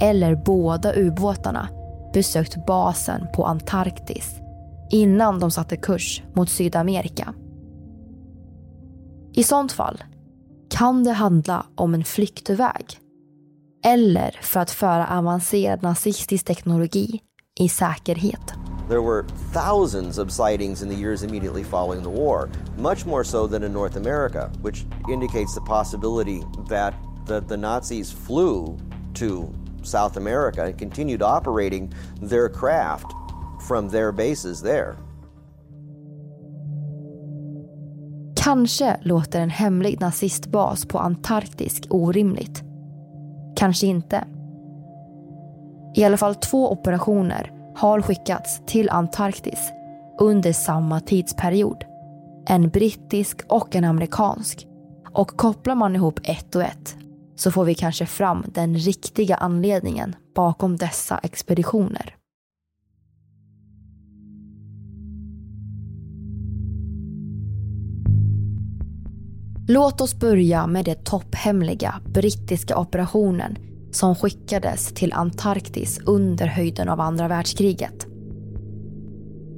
eller 0.00 0.36
båda 0.36 0.94
ubåtarna 0.94 1.68
besökt 2.14 2.66
basen 2.66 3.26
på 3.36 3.44
Antarktis 3.44 4.40
innan 4.90 5.40
de 5.40 5.50
satte 5.50 5.76
kurs 5.76 6.22
mot 6.34 6.50
Sydamerika. 6.50 7.34
I 9.32 9.42
sånt 9.42 9.72
fall 9.72 10.02
kan 10.70 11.04
det 11.04 11.12
handla 11.12 11.66
om 11.74 11.94
en 11.94 12.04
flyktväg 12.04 12.86
eller 13.84 14.38
för 14.42 14.60
att 14.60 14.70
föra 14.70 15.06
avancerad 15.06 15.82
nazistisk 15.82 16.44
teknologi 16.44 17.20
i 17.60 17.68
säkerhet. 17.68 18.54
There 18.88 19.02
were 19.02 19.24
thousands 19.52 20.18
of 20.18 20.30
sightings 20.32 20.82
in 20.82 20.88
the 20.88 20.96
years 20.96 21.22
immediately 21.22 21.64
following 21.64 22.02
the 22.02 22.10
war, 22.10 22.48
much 22.78 23.06
more 23.06 23.24
so 23.24 23.48
than 23.48 23.62
in 23.62 23.72
North 23.72 23.96
America, 23.96 24.50
which 24.62 24.84
indicates 25.12 25.54
the 25.54 25.60
possibility 25.60 26.42
that 26.68 26.94
the, 27.26 27.40
the 27.40 27.56
Nazis 27.56 28.12
flew 28.26 28.78
to 29.14 29.54
South 29.82 30.16
America 30.16 30.64
and 30.64 30.78
continued 30.78 31.22
operating 31.22 31.92
their 32.20 32.48
craft 32.48 33.06
from 33.68 33.90
their 33.90 34.12
bases 34.12 34.62
there. 34.62 34.96
Kanske 38.36 38.96
låter 39.02 39.40
en 39.40 39.50
hemlig 39.50 40.00
nazistbas 40.00 40.86
på 40.86 40.98
Antarktis 40.98 41.80
orimligt. 41.90 42.69
Kanske 43.60 43.86
inte. 43.86 44.24
I 45.94 46.04
alla 46.04 46.16
fall 46.16 46.34
två 46.34 46.72
operationer 46.72 47.52
har 47.76 48.02
skickats 48.02 48.62
till 48.66 48.90
Antarktis 48.90 49.72
under 50.20 50.52
samma 50.52 51.00
tidsperiod. 51.00 51.84
En 52.46 52.68
brittisk 52.68 53.40
och 53.48 53.76
en 53.76 53.84
amerikansk. 53.84 54.66
Och 55.12 55.28
kopplar 55.28 55.74
man 55.74 55.96
ihop 55.96 56.20
ett 56.24 56.54
och 56.54 56.62
ett 56.62 56.96
så 57.36 57.50
får 57.50 57.64
vi 57.64 57.74
kanske 57.74 58.06
fram 58.06 58.44
den 58.46 58.76
riktiga 58.76 59.36
anledningen 59.36 60.16
bakom 60.34 60.76
dessa 60.76 61.18
expeditioner. 61.18 62.19
Låt 69.72 70.00
oss 70.00 70.18
börja 70.18 70.66
med 70.66 70.84
den 70.84 71.04
topphemliga 71.04 71.94
brittiska 72.06 72.78
operationen 72.78 73.56
som 73.90 74.14
skickades 74.14 74.92
till 74.92 75.12
Antarktis 75.12 76.00
under 76.06 76.46
höjden 76.46 76.88
av 76.88 77.00
andra 77.00 77.28
världskriget. 77.28 78.06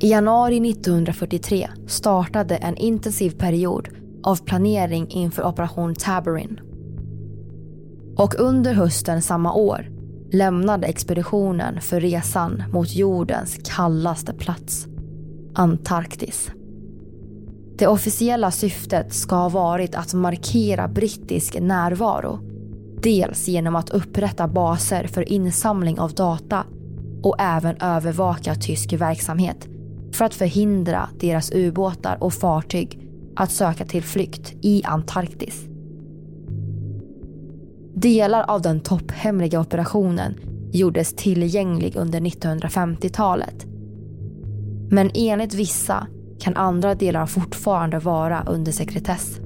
I 0.01 0.11
januari 0.11 0.71
1943 0.71 1.69
startade 1.87 2.57
en 2.57 2.77
intensiv 2.77 3.31
period 3.31 3.89
av 4.23 4.45
planering 4.45 5.11
inför 5.11 5.43
operation 5.45 5.95
Tabarin. 5.95 6.61
Och 8.17 8.35
under 8.39 8.75
hösten 8.75 9.23
samma 9.23 9.55
år 9.55 9.91
lämnade 10.33 10.87
expeditionen 10.87 11.81
för 11.81 12.01
resan 12.01 12.63
mot 12.73 12.95
jordens 12.95 13.59
kallaste 13.65 14.33
plats, 14.33 14.87
Antarktis. 15.55 16.51
Det 17.79 17.87
officiella 17.87 18.51
syftet 18.51 19.15
ska 19.15 19.37
ha 19.37 19.49
varit 19.49 19.95
att 19.95 20.15
markera 20.15 20.89
brittisk 20.89 21.61
närvaro. 21.61 22.39
Dels 23.03 23.49
genom 23.49 23.77
att 23.77 23.91
upprätta 23.91 24.49
baser 24.49 25.07
för 25.07 25.33
insamling 25.33 26.01
av 26.01 26.13
data 26.13 26.65
och 27.23 27.37
även 27.39 27.77
övervaka 27.81 28.55
tysk 28.55 28.93
verksamhet 28.93 29.69
för 30.13 30.25
att 30.25 30.35
förhindra 30.35 31.09
deras 31.21 31.53
ubåtar 31.53 32.17
och 32.21 32.33
fartyg 32.33 33.09
att 33.37 33.53
söka 33.53 33.85
till 33.85 34.03
flykt 34.03 34.55
i 34.63 34.83
Antarktis. 34.85 35.65
Delar 37.95 38.51
av 38.51 38.63
den 38.63 38.81
topphemliga 38.81 39.61
operationen 39.61 40.35
gjordes 40.73 41.15
tillgänglig 41.15 41.97
under 41.97 42.21
1950-talet. 42.21 43.67
Men 44.91 45.11
enligt 45.15 45.55
vissa 45.55 46.07
kan 46.43 46.57
andra 46.57 46.95
delar 46.95 47.27
fortfarande 47.27 47.99
vara 47.99 48.45
under 48.49 48.73
sekretess. 48.73 49.41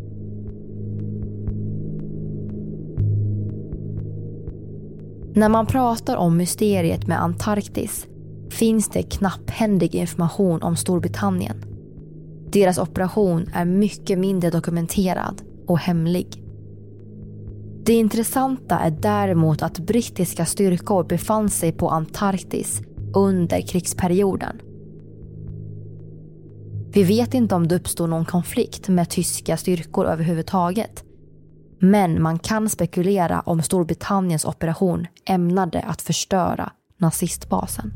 När 5.35 5.49
man 5.49 5.67
pratar 5.67 6.17
om 6.17 6.37
mysteriet 6.37 7.07
med 7.07 7.23
Antarktis 7.23 8.07
finns 8.51 8.89
det 8.89 9.03
knapphändig 9.03 9.95
information 9.95 10.63
om 10.63 10.77
Storbritannien. 10.77 11.65
Deras 12.53 12.79
operation 12.79 13.51
är 13.55 13.65
mycket 13.65 14.19
mindre 14.19 14.51
dokumenterad 14.51 15.43
och 15.67 15.79
hemlig. 15.79 16.43
Det 17.85 17.93
intressanta 17.93 18.79
är 18.79 18.91
däremot 18.91 19.63
att 19.63 19.79
brittiska 19.79 20.45
styrkor 20.45 21.05
befann 21.05 21.51
sig 21.51 21.73
på 21.73 21.89
Antarktis 21.89 22.81
under 23.15 23.61
krigsperioden. 23.61 24.61
Vi 26.97 27.05
vet 27.05 27.35
inte 27.35 27.55
om 27.55 27.69
det 27.69 27.75
uppstod 27.75 28.11
någon 28.11 28.25
konflikt 28.25 28.89
med 28.89 29.09
tyska 29.09 29.57
styrkor 29.57 30.07
överhuvudtaget. 30.07 31.05
Men 31.79 32.23
man 32.23 32.39
kan 32.39 32.69
spekulera 32.69 33.41
om 33.41 33.63
Storbritanniens 33.63 34.45
operation 34.45 35.07
ämnade 35.29 35.81
att 35.81 36.03
förstöra 36.03 36.73
nazistbasen. 36.99 37.95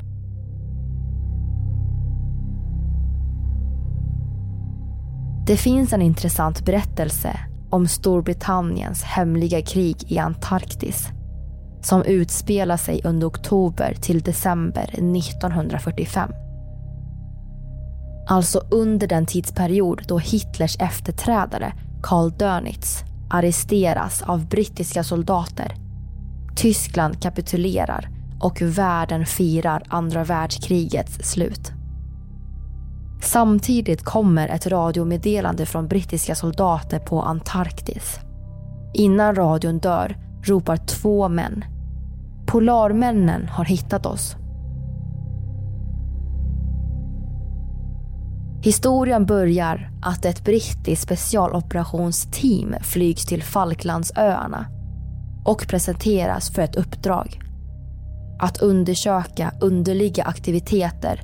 Det 5.47 5.57
finns 5.57 5.93
en 5.93 6.01
intressant 6.01 6.65
berättelse 6.65 7.39
om 7.69 7.87
Storbritanniens 7.87 9.03
hemliga 9.03 9.61
krig 9.61 10.11
i 10.11 10.17
Antarktis 10.17 11.07
som 11.81 12.03
utspelar 12.03 12.77
sig 12.77 13.01
under 13.03 13.27
oktober 13.27 13.95
till 14.01 14.21
december 14.21 14.89
1945. 14.93 16.31
Alltså 18.31 18.63
under 18.69 19.07
den 19.07 19.25
tidsperiod 19.25 20.01
då 20.07 20.19
Hitlers 20.19 20.77
efterträdare 20.79 21.73
Karl 22.03 22.31
Dönitz 22.31 23.03
arresteras 23.29 24.21
av 24.21 24.47
brittiska 24.47 25.03
soldater. 25.03 25.75
Tyskland 26.55 27.21
kapitulerar 27.21 28.09
och 28.39 28.61
världen 28.61 29.25
firar 29.25 29.83
andra 29.87 30.23
världskrigets 30.23 31.31
slut. 31.31 31.71
Samtidigt 33.21 34.03
kommer 34.03 34.49
ett 34.49 34.67
radiomeddelande 34.67 35.65
från 35.65 35.87
brittiska 35.87 36.35
soldater 36.35 36.99
på 36.99 37.21
Antarktis. 37.21 38.19
Innan 38.93 39.35
radion 39.35 39.79
dör 39.79 40.17
ropar 40.43 40.77
två 40.77 41.29
män. 41.29 41.65
Polarmännen 42.47 43.47
har 43.49 43.65
hittat 43.65 44.05
oss. 44.05 44.35
Historien 48.63 49.25
börjar 49.25 49.89
att 50.01 50.25
ett 50.25 50.43
brittiskt 50.43 51.03
specialoperationsteam 51.03 52.75
flygs 52.81 53.25
till 53.25 53.43
Falklandsöarna 53.43 54.65
och 55.45 55.67
presenteras 55.67 56.49
för 56.49 56.61
ett 56.61 56.75
uppdrag. 56.75 57.39
Att 58.39 58.61
undersöka 58.61 59.53
underliga 59.61 60.23
aktiviteter 60.23 61.21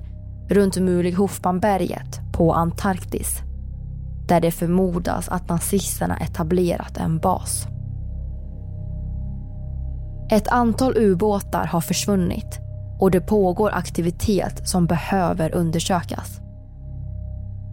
runt 0.49 0.77
Mulighofmanberget 0.77 2.19
på 2.33 2.53
Antarktis 2.53 3.41
där 4.27 4.41
det 4.41 4.51
förmodas 4.51 5.29
att 5.29 5.49
nazisterna 5.49 6.17
etablerat 6.17 6.97
en 6.97 7.19
bas. 7.19 7.67
Ett 10.31 10.47
antal 10.47 10.97
ubåtar 10.97 11.65
har 11.65 11.81
försvunnit 11.81 12.59
och 12.99 13.11
det 13.11 13.21
pågår 13.21 13.71
aktivitet 13.73 14.69
som 14.69 14.85
behöver 14.85 15.55
undersökas. 15.55 16.41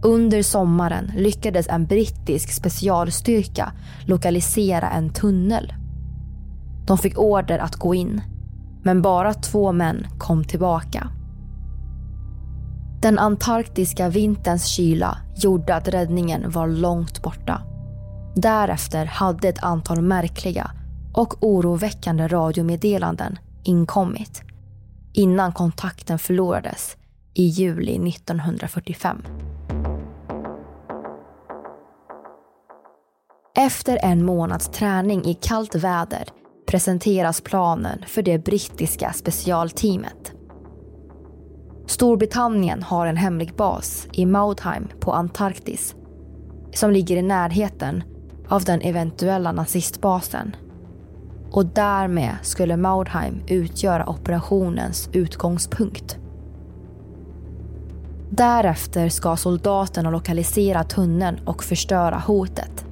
Under 0.05 0.43
sommaren 0.43 1.11
lyckades 1.15 1.67
en 1.67 1.85
brittisk 1.85 2.53
specialstyrka 2.53 3.71
lokalisera 4.05 4.89
en 4.89 5.13
tunnel. 5.13 5.73
De 6.87 6.97
fick 6.97 7.19
order 7.19 7.59
att 7.59 7.75
gå 7.75 7.95
in, 7.95 8.21
men 8.83 9.01
bara 9.01 9.33
två 9.33 9.71
män 9.71 10.07
kom 10.17 10.43
tillbaka. 10.43 11.09
Den 13.01 13.19
antarktiska 13.19 14.09
vinterns 14.09 14.65
kyla 14.65 15.17
gjorde 15.35 15.75
att 15.75 15.87
räddningen 15.87 16.51
var 16.51 16.67
långt 16.67 17.21
borta. 17.21 17.61
Därefter 18.35 19.05
hade 19.05 19.49
ett 19.49 19.63
antal 19.63 20.01
märkliga 20.01 20.71
och 21.13 21.43
oroväckande 21.43 22.27
radiomeddelanden 22.27 23.39
inkommit 23.63 24.41
innan 25.13 25.53
kontakten 25.53 26.19
förlorades 26.19 26.97
i 27.33 27.43
juli 27.43 28.09
1945. 28.09 29.21
Efter 33.57 33.99
en 34.01 34.25
månads 34.25 34.69
träning 34.69 35.25
i 35.25 35.33
kallt 35.33 35.75
väder 35.75 36.23
presenteras 36.67 37.41
planen 37.41 38.03
för 38.07 38.21
det 38.21 38.45
brittiska 38.45 39.13
specialteamet. 39.13 40.33
Storbritannien 41.87 42.83
har 42.83 43.07
en 43.07 43.17
hemlig 43.17 43.55
bas 43.55 44.07
i 44.13 44.25
Maudheim 44.25 44.87
på 44.99 45.11
Antarktis 45.11 45.95
som 46.73 46.91
ligger 46.91 47.17
i 47.17 47.21
närheten 47.21 48.03
av 48.47 48.63
den 48.63 48.81
eventuella 48.81 49.51
nazistbasen. 49.51 50.55
Och 51.51 51.65
därmed 51.65 52.35
skulle 52.41 52.77
Maudheim 52.77 53.41
utgöra 53.47 54.09
operationens 54.09 55.09
utgångspunkt. 55.13 56.17
Därefter 58.29 59.09
ska 59.09 59.35
soldaterna 59.35 60.09
lokalisera 60.09 60.83
tunneln 60.83 61.39
och 61.45 61.63
förstöra 61.63 62.17
hotet. 62.17 62.85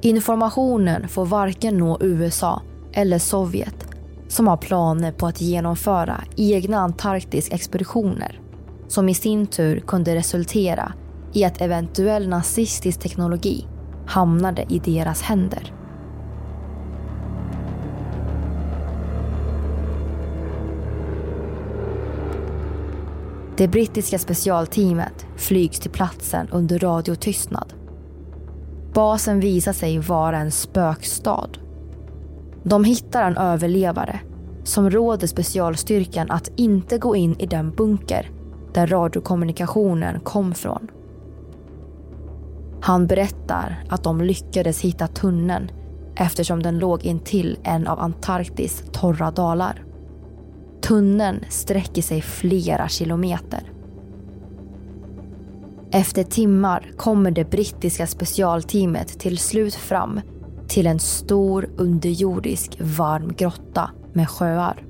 Informationen 0.00 1.08
får 1.08 1.26
varken 1.26 1.78
nå 1.78 1.98
USA 2.00 2.62
eller 2.92 3.18
Sovjet 3.18 3.86
som 4.28 4.48
har 4.48 4.56
planer 4.56 5.12
på 5.12 5.26
att 5.26 5.40
genomföra 5.40 6.24
egna 6.36 6.78
Antarktis-expeditioner 6.78 8.40
som 8.88 9.08
i 9.08 9.14
sin 9.14 9.46
tur 9.46 9.80
kunde 9.80 10.14
resultera 10.14 10.92
i 11.32 11.44
att 11.44 11.60
eventuell 11.60 12.28
nazistisk 12.28 13.00
teknologi 13.00 13.66
hamnade 14.06 14.66
i 14.68 14.78
deras 14.78 15.22
händer. 15.22 15.74
Det 23.56 23.68
brittiska 23.68 24.18
specialteamet 24.18 25.26
flygs 25.36 25.80
till 25.80 25.90
platsen 25.90 26.48
under 26.50 26.78
radiotystnad. 26.78 27.77
Basen 28.98 29.40
visar 29.40 29.72
sig 29.72 29.98
vara 29.98 30.38
en 30.38 30.50
spökstad. 30.50 31.48
De 32.62 32.84
hittar 32.84 33.22
en 33.22 33.36
överlevare 33.36 34.20
som 34.64 34.90
råder 34.90 35.26
specialstyrkan 35.26 36.30
att 36.30 36.50
inte 36.56 36.98
gå 36.98 37.16
in 37.16 37.40
i 37.40 37.46
den 37.46 37.70
bunker 37.70 38.30
där 38.74 38.86
radiokommunikationen 38.86 40.20
kom 40.20 40.54
från. 40.54 40.90
Han 42.80 43.06
berättar 43.06 43.84
att 43.88 44.04
de 44.04 44.20
lyckades 44.20 44.80
hitta 44.80 45.06
tunneln 45.06 45.70
eftersom 46.16 46.62
den 46.62 46.78
låg 46.78 47.04
intill 47.04 47.58
en 47.62 47.86
av 47.86 48.00
Antarktis 48.00 48.84
torra 48.92 49.30
dalar. 49.30 49.84
Tunneln 50.82 51.44
sträcker 51.48 52.02
sig 52.02 52.22
flera 52.22 52.88
kilometer. 52.88 53.77
Efter 55.92 56.22
timmar 56.22 56.90
kommer 56.96 57.30
det 57.30 57.50
brittiska 57.50 58.06
specialteamet 58.06 59.20
till 59.20 59.38
slut 59.38 59.74
fram 59.74 60.20
till 60.68 60.86
en 60.86 60.98
stor 60.98 61.68
underjordisk 61.76 62.76
varm 62.80 63.32
grotta 63.36 63.90
med 64.12 64.28
sjöar. 64.28 64.84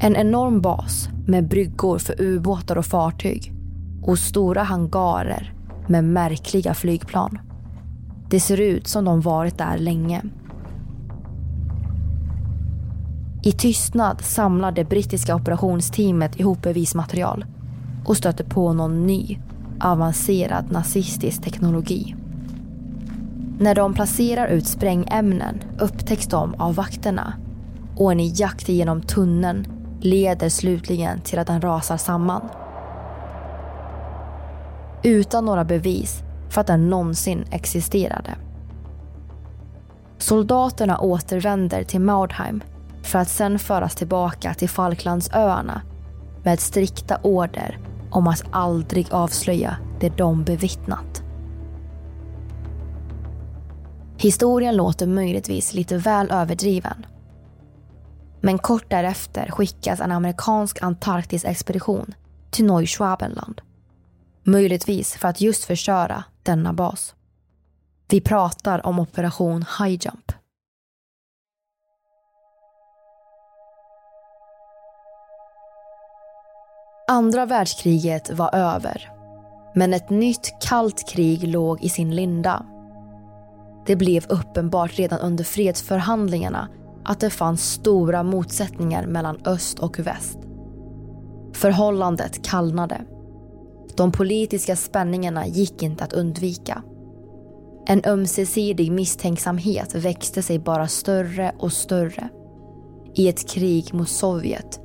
En 0.00 0.16
enorm 0.16 0.60
bas 0.60 1.08
med 1.26 1.48
bryggor 1.48 1.98
för 1.98 2.20
ubåtar 2.20 2.78
och 2.78 2.86
fartyg 2.86 3.52
och 4.02 4.18
stora 4.18 4.62
hangarer 4.62 5.54
med 5.88 6.04
märkliga 6.04 6.74
flygplan. 6.74 7.38
Det 8.30 8.40
ser 8.40 8.60
ut 8.60 8.86
som 8.86 9.04
de 9.04 9.20
varit 9.20 9.58
där 9.58 9.78
länge. 9.78 10.22
I 13.46 13.52
tystnad 13.52 14.20
samlar 14.20 14.72
det 14.72 14.84
brittiska 14.84 15.34
operationsteamet 15.34 16.40
ihop 16.40 16.62
bevismaterial 16.62 17.44
och 18.04 18.16
stöter 18.16 18.44
på 18.44 18.72
någon 18.72 19.06
ny, 19.06 19.38
avancerad 19.80 20.72
nazistisk 20.72 21.42
teknologi. 21.42 22.16
När 23.58 23.74
de 23.74 23.94
placerar 23.94 24.46
ut 24.46 24.66
sprängämnen 24.66 25.62
upptäcks 25.78 26.26
de 26.26 26.54
av 26.54 26.74
vakterna 26.74 27.34
och 27.96 28.12
en 28.12 28.34
jakt 28.34 28.68
genom 28.68 29.02
tunneln 29.02 29.66
leder 30.00 30.48
slutligen 30.48 31.20
till 31.20 31.38
att 31.38 31.46
den 31.46 31.60
rasar 31.60 31.96
samman. 31.96 32.48
Utan 35.02 35.44
några 35.44 35.64
bevis 35.64 36.22
för 36.50 36.60
att 36.60 36.66
den 36.66 36.90
någonsin 36.90 37.44
existerade. 37.50 38.30
Soldaterna 40.18 40.98
återvänder 40.98 41.82
till 41.84 42.00
Maudheim 42.00 42.62
för 43.04 43.18
att 43.18 43.28
sen 43.28 43.58
föras 43.58 43.94
tillbaka 43.94 44.54
till 44.54 44.68
Falklandsöarna 44.68 45.82
med 46.42 46.60
strikta 46.60 47.18
order 47.22 47.78
om 48.10 48.26
att 48.26 48.44
aldrig 48.50 49.06
avslöja 49.10 49.76
det 50.00 50.16
de 50.16 50.44
bevittnat. 50.44 51.22
Historien 54.16 54.76
låter 54.76 55.06
möjligtvis 55.06 55.74
lite 55.74 55.96
väl 55.96 56.30
överdriven. 56.30 57.06
Men 58.40 58.58
kort 58.58 58.90
därefter 58.90 59.50
skickas 59.50 60.00
en 60.00 60.12
amerikansk 60.12 60.82
Antarktisexpedition 60.82 62.14
till 62.50 62.64
Neuschwabenland. 62.64 63.60
Möjligtvis 64.42 65.14
för 65.14 65.28
att 65.28 65.40
just 65.40 65.64
förstöra 65.64 66.24
denna 66.42 66.72
bas. 66.72 67.14
Vi 68.08 68.20
pratar 68.20 68.86
om 68.86 68.98
operation 68.98 69.64
High 69.78 69.98
Jump. 70.00 70.32
Andra 77.06 77.46
världskriget 77.46 78.30
var 78.32 78.54
över. 78.54 79.10
Men 79.74 79.94
ett 79.94 80.10
nytt 80.10 80.54
kallt 80.60 81.08
krig 81.08 81.48
låg 81.48 81.82
i 81.82 81.88
sin 81.88 82.16
linda. 82.16 82.66
Det 83.86 83.96
blev 83.96 84.26
uppenbart 84.28 84.98
redan 84.98 85.18
under 85.18 85.44
fredsförhandlingarna 85.44 86.68
att 87.04 87.20
det 87.20 87.30
fanns 87.30 87.72
stora 87.72 88.22
motsättningar 88.22 89.06
mellan 89.06 89.40
öst 89.46 89.78
och 89.78 89.98
väst. 89.98 90.38
Förhållandet 91.54 92.44
kallnade. 92.44 93.00
De 93.96 94.12
politiska 94.12 94.76
spänningarna 94.76 95.46
gick 95.46 95.82
inte 95.82 96.04
att 96.04 96.12
undvika. 96.12 96.82
En 97.86 98.02
ömsesidig 98.06 98.92
misstänksamhet 98.92 99.94
växte 99.94 100.42
sig 100.42 100.58
bara 100.58 100.88
större 100.88 101.54
och 101.58 101.72
större. 101.72 102.28
I 103.14 103.28
ett 103.28 103.48
krig 103.48 103.94
mot 103.94 104.08
Sovjet 104.08 104.83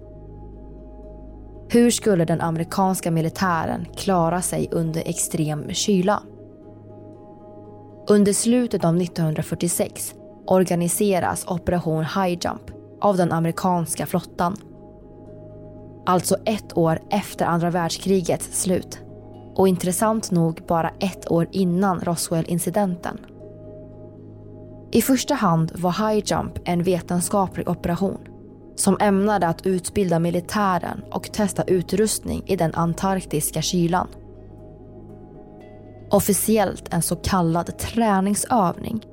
hur 1.71 1.91
skulle 1.91 2.25
den 2.25 2.41
amerikanska 2.41 3.11
militären 3.11 3.85
klara 3.95 4.41
sig 4.41 4.69
under 4.71 5.03
extrem 5.05 5.73
kyla? 5.73 6.23
Under 8.07 8.33
slutet 8.33 8.85
av 8.85 8.97
1946 8.97 10.13
organiseras 10.47 11.45
Operation 11.47 12.03
High 12.03 12.39
Jump 12.41 12.71
av 13.01 13.17
den 13.17 13.31
amerikanska 13.31 14.05
flottan. 14.05 14.55
Alltså 16.05 16.37
ett 16.45 16.77
år 16.77 16.99
efter 17.09 17.45
andra 17.45 17.69
världskrigets 17.69 18.61
slut 18.61 18.99
och 19.55 19.67
intressant 19.67 20.31
nog 20.31 20.61
bara 20.67 20.89
ett 20.99 21.31
år 21.31 21.47
innan 21.51 21.99
Roswell-incidenten. 21.99 23.17
I 24.91 25.01
första 25.01 25.33
hand 25.33 25.71
var 25.75 26.09
High 26.09 26.25
Jump 26.25 26.53
en 26.65 26.83
vetenskaplig 26.83 27.69
operation 27.69 28.28
som 28.79 28.97
ämnade 28.99 29.47
att 29.47 29.65
utbilda 29.65 30.19
militären 30.19 31.01
och 31.11 31.31
testa 31.31 31.63
utrustning 31.63 32.43
i 32.45 32.55
den 32.55 32.73
antarktiska 32.73 33.61
kylan. 33.61 34.07
Officiellt 36.11 36.93
en 36.93 37.01
så 37.01 37.15
kallad 37.15 37.77
träningsövning 37.77 39.05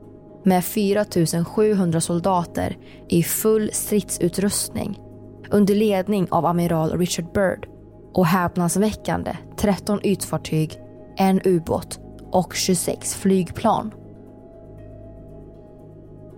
med 0.44 0.64
4 0.64 1.04
700 1.44 2.00
soldater 2.00 2.76
i 3.08 3.22
full 3.22 3.70
stridsutrustning 3.72 4.98
under 5.50 5.74
ledning 5.74 6.26
av 6.30 6.46
amiral 6.46 6.98
Richard 6.98 7.32
Byrd 7.32 7.68
och 8.14 8.26
häpnadsväckande 8.26 9.36
13 9.56 10.00
ytfartyg, 10.02 10.80
en 11.16 11.40
ubåt 11.44 12.00
och 12.32 12.54
26 12.54 13.14
flygplan. 13.14 13.94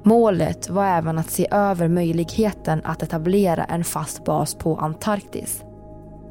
Målet 0.02 0.70
var 0.70 0.86
även 0.86 1.18
att 1.18 1.30
se 1.30 1.46
över 1.50 1.88
möjligheten 1.88 2.80
att 2.84 3.02
etablera 3.02 3.64
en 3.64 3.84
fast 3.84 4.24
bas 4.24 4.54
på 4.54 4.76
Antarktis. 4.76 5.64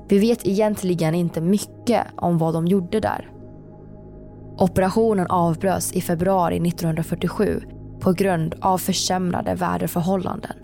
Vi 0.08 0.20
vet 0.20 0.48
egentligen 0.48 1.16
inte 1.16 1.42
mycket 1.42 2.04
om 2.16 2.38
vad 2.38 2.54
de 2.54 2.68
gjorde 2.68 3.00
där. 3.00 3.30
Operationen 4.58 5.28
avbröts 5.28 5.94
i 5.94 6.02
februari 6.02 6.56
1947 6.56 7.62
på 8.00 8.12
grund 8.12 8.56
av 8.62 8.78
försämrade 8.78 9.56
väderförhållanden. 9.56 10.56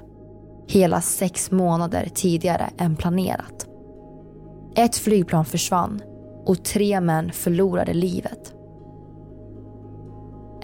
Hela 0.68 1.02
sex 1.02 1.52
månader 1.52 2.10
tidigare 2.14 2.70
än 2.78 2.96
planerat. 2.96 3.68
Ett 4.76 4.96
flygplan 4.96 5.46
försvann 5.46 6.02
och 6.46 6.66
tre 6.66 7.02
män 7.02 7.32
förlorade 7.32 7.94
livet. 7.94 8.53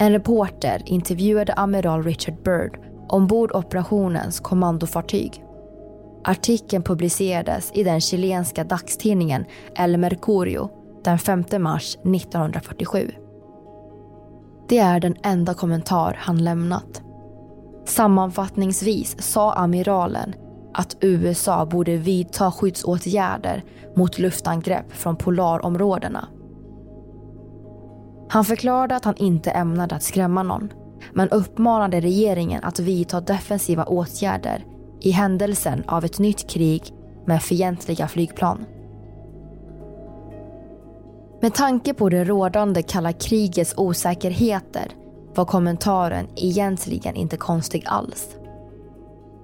En 0.01 0.11
reporter 0.11 0.83
intervjuade 0.85 1.53
amiral 1.53 2.03
Richard 2.03 2.43
Byrd 2.43 2.79
ombord 3.09 3.51
operationens 3.51 4.39
kommandofartyg. 4.39 5.43
Artikeln 6.23 6.83
publicerades 6.83 7.71
i 7.73 7.83
den 7.83 8.01
chilenska 8.01 8.63
dagstidningen 8.63 9.45
El 9.75 9.97
Mercurio 9.97 10.69
den 11.03 11.19
5 11.19 11.43
mars 11.59 11.95
1947. 11.95 13.11
Det 14.69 14.77
är 14.77 14.99
den 14.99 15.15
enda 15.23 15.53
kommentar 15.53 16.17
han 16.19 16.43
lämnat. 16.43 17.01
Sammanfattningsvis 17.85 19.21
sa 19.21 19.53
amiralen 19.53 20.33
att 20.73 20.97
USA 21.01 21.65
borde 21.65 21.97
vidta 21.97 22.51
skyddsåtgärder 22.51 23.63
mot 23.95 24.19
luftangrepp 24.19 24.91
från 24.91 25.15
polarområdena. 25.15 26.27
Han 28.29 28.45
förklarade 28.45 28.95
att 28.95 29.05
han 29.05 29.17
inte 29.17 29.51
ämnade 29.51 29.95
att 29.95 30.03
skrämma 30.03 30.43
någon 30.43 30.73
men 31.13 31.29
uppmanade 31.29 31.99
regeringen 31.99 32.63
att 32.63 32.79
vidta 32.79 33.21
defensiva 33.21 33.83
åtgärder 33.83 34.65
i 35.01 35.11
händelsen 35.11 35.83
av 35.87 36.05
ett 36.05 36.19
nytt 36.19 36.49
krig 36.49 36.93
med 37.25 37.43
fientliga 37.43 38.07
flygplan. 38.07 38.65
Med 41.41 41.53
tanke 41.53 41.93
på 41.93 42.09
det 42.09 42.23
rådande 42.23 42.81
kalla 42.81 43.13
krigets 43.13 43.73
osäkerheter 43.77 44.87
var 45.35 45.45
kommentaren 45.45 46.27
egentligen 46.35 47.15
inte 47.15 47.37
konstig 47.37 47.83
alls. 47.85 48.29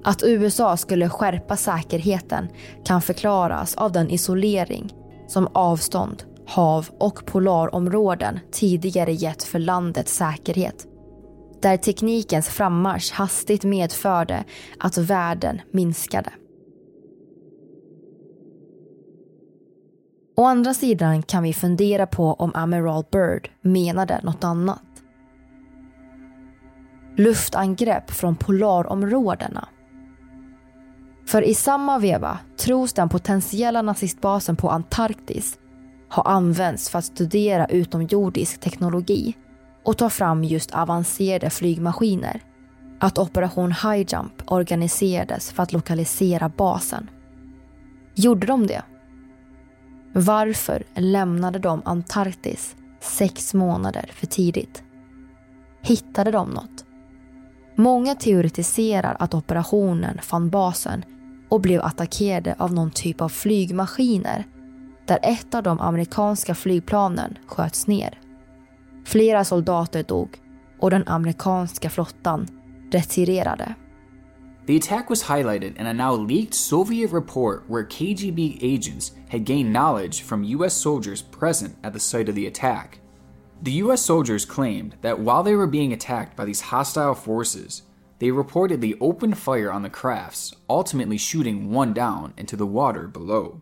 Att 0.03 0.23
USA 0.23 0.77
skulle 0.77 1.09
skärpa 1.09 1.57
säkerheten 1.57 2.47
kan 2.85 3.01
förklaras 3.01 3.75
av 3.75 3.91
den 3.91 4.09
isolering 4.09 4.93
som 5.27 5.47
avstånd, 5.53 6.23
hav 6.47 6.89
och 6.99 7.25
polarområden 7.25 8.39
tidigare 8.51 9.13
gett 9.13 9.43
för 9.43 9.59
landets 9.59 10.15
säkerhet. 10.15 10.87
Där 11.61 11.77
teknikens 11.77 12.49
frammarsch 12.49 13.13
hastigt 13.13 13.63
medförde 13.63 14.43
att 14.79 14.97
världen 14.97 15.61
minskade. 15.71 16.29
Å 20.37 20.43
andra 20.43 20.73
sidan 20.73 21.23
kan 21.23 21.43
vi 21.43 21.53
fundera 21.53 22.07
på 22.07 22.33
om 22.33 22.51
Amiral 22.55 23.03
Byrd 23.11 23.49
menade 23.61 24.19
något 24.23 24.43
annat. 24.43 24.81
Luftangrepp 27.17 28.11
från 28.11 28.35
polarområdena. 28.35 29.67
För 31.27 31.41
i 31.41 31.53
samma 31.53 31.99
veva 31.99 32.39
tros 32.57 32.93
den 32.93 33.09
potentiella 33.09 33.81
nazistbasen 33.81 34.55
på 34.55 34.69
Antarktis 34.69 35.57
har 36.09 36.23
använts 36.27 36.89
för 36.89 36.99
att 36.99 37.05
studera 37.05 37.65
utomjordisk 37.65 38.59
teknologi 38.59 39.33
och 39.83 39.97
ta 39.97 40.09
fram 40.09 40.43
just 40.43 40.71
avancerade 40.75 41.49
flygmaskiner. 41.49 42.41
Att 42.99 43.17
Operation 43.17 43.71
High 43.71 44.05
Jump 44.07 44.43
organiserades 44.45 45.51
för 45.51 45.63
att 45.63 45.73
lokalisera 45.73 46.49
basen. 46.49 47.09
Gjorde 48.15 48.47
de 48.47 48.67
det? 48.67 48.83
Varför 50.13 50.83
lämnade 50.95 51.59
de 51.59 51.81
Antarktis 51.85 52.75
sex 53.01 53.53
månader 53.53 54.09
för 54.13 54.27
tidigt? 54.27 54.83
Hittade 55.81 56.31
de 56.31 56.49
något? 56.49 56.85
Många 57.75 58.15
teoretiserar 58.15 59.15
att 59.19 59.33
operationen 59.33 60.19
fann 60.21 60.49
basen 60.49 61.05
och 61.49 61.61
blev 61.61 61.81
attackerade 61.81 62.55
av 62.57 62.73
någon 62.73 62.91
typ 62.91 63.21
av 63.21 63.29
flygmaskiner 63.29 64.45
där 65.05 65.19
ett 65.23 65.55
av 65.55 65.63
de 65.63 65.79
amerikanska 65.79 66.55
flygplanen 66.55 67.37
sköts 67.47 67.87
ner. 67.87 68.19
Flera 69.05 69.43
soldater 69.43 70.03
dog 70.03 70.37
och 70.79 70.89
den 70.89 71.07
amerikanska 71.07 71.89
flottan 71.89 72.47
retirerade. 72.91 73.75
The 74.67 74.77
attack 74.77 75.09
was 75.09 75.23
highlighted 75.23 75.79
in 75.79 75.85
a 75.85 75.93
now 75.93 76.15
leaked 76.15 76.55
Soviet 76.55 77.13
report 77.13 77.63
where 77.67 77.83
KGB 77.83 78.57
agents 78.61 79.11
had 79.29 79.45
gained 79.45 79.71
knowledge 79.71 80.23
from 80.23 80.43
US 80.43 80.73
soldiers 80.73 81.21
present 81.21 81.75
at 81.83 81.93
the 81.93 81.99
site 81.99 82.29
of 82.29 82.35
the 82.35 82.47
attack. 82.47 82.99
The 83.61 83.83
US 83.83 84.01
soldiers 84.01 84.45
claimed 84.45 84.95
that 85.01 85.19
while 85.19 85.43
they 85.43 85.55
were 85.55 85.67
being 85.67 85.93
attacked 85.93 86.35
by 86.35 86.45
these 86.45 86.61
hostile 86.61 87.13
forces, 87.13 87.83
they 88.19 88.31
reportedly 88.31 88.97
opened 88.99 89.37
fire 89.37 89.71
on 89.71 89.83
the 89.83 89.89
crafts, 89.89 90.55
ultimately 90.67 91.17
shooting 91.17 91.71
one 91.71 91.93
down 91.93 92.33
into 92.37 92.55
the 92.55 92.65
water 92.65 93.07
below. 93.07 93.61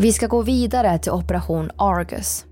Vi 0.00 0.12
ska 0.12 0.26
gå 0.26 0.42
vidare 0.42 0.98
till 0.98 1.12
operation 1.12 1.70
Argus. 1.76 2.44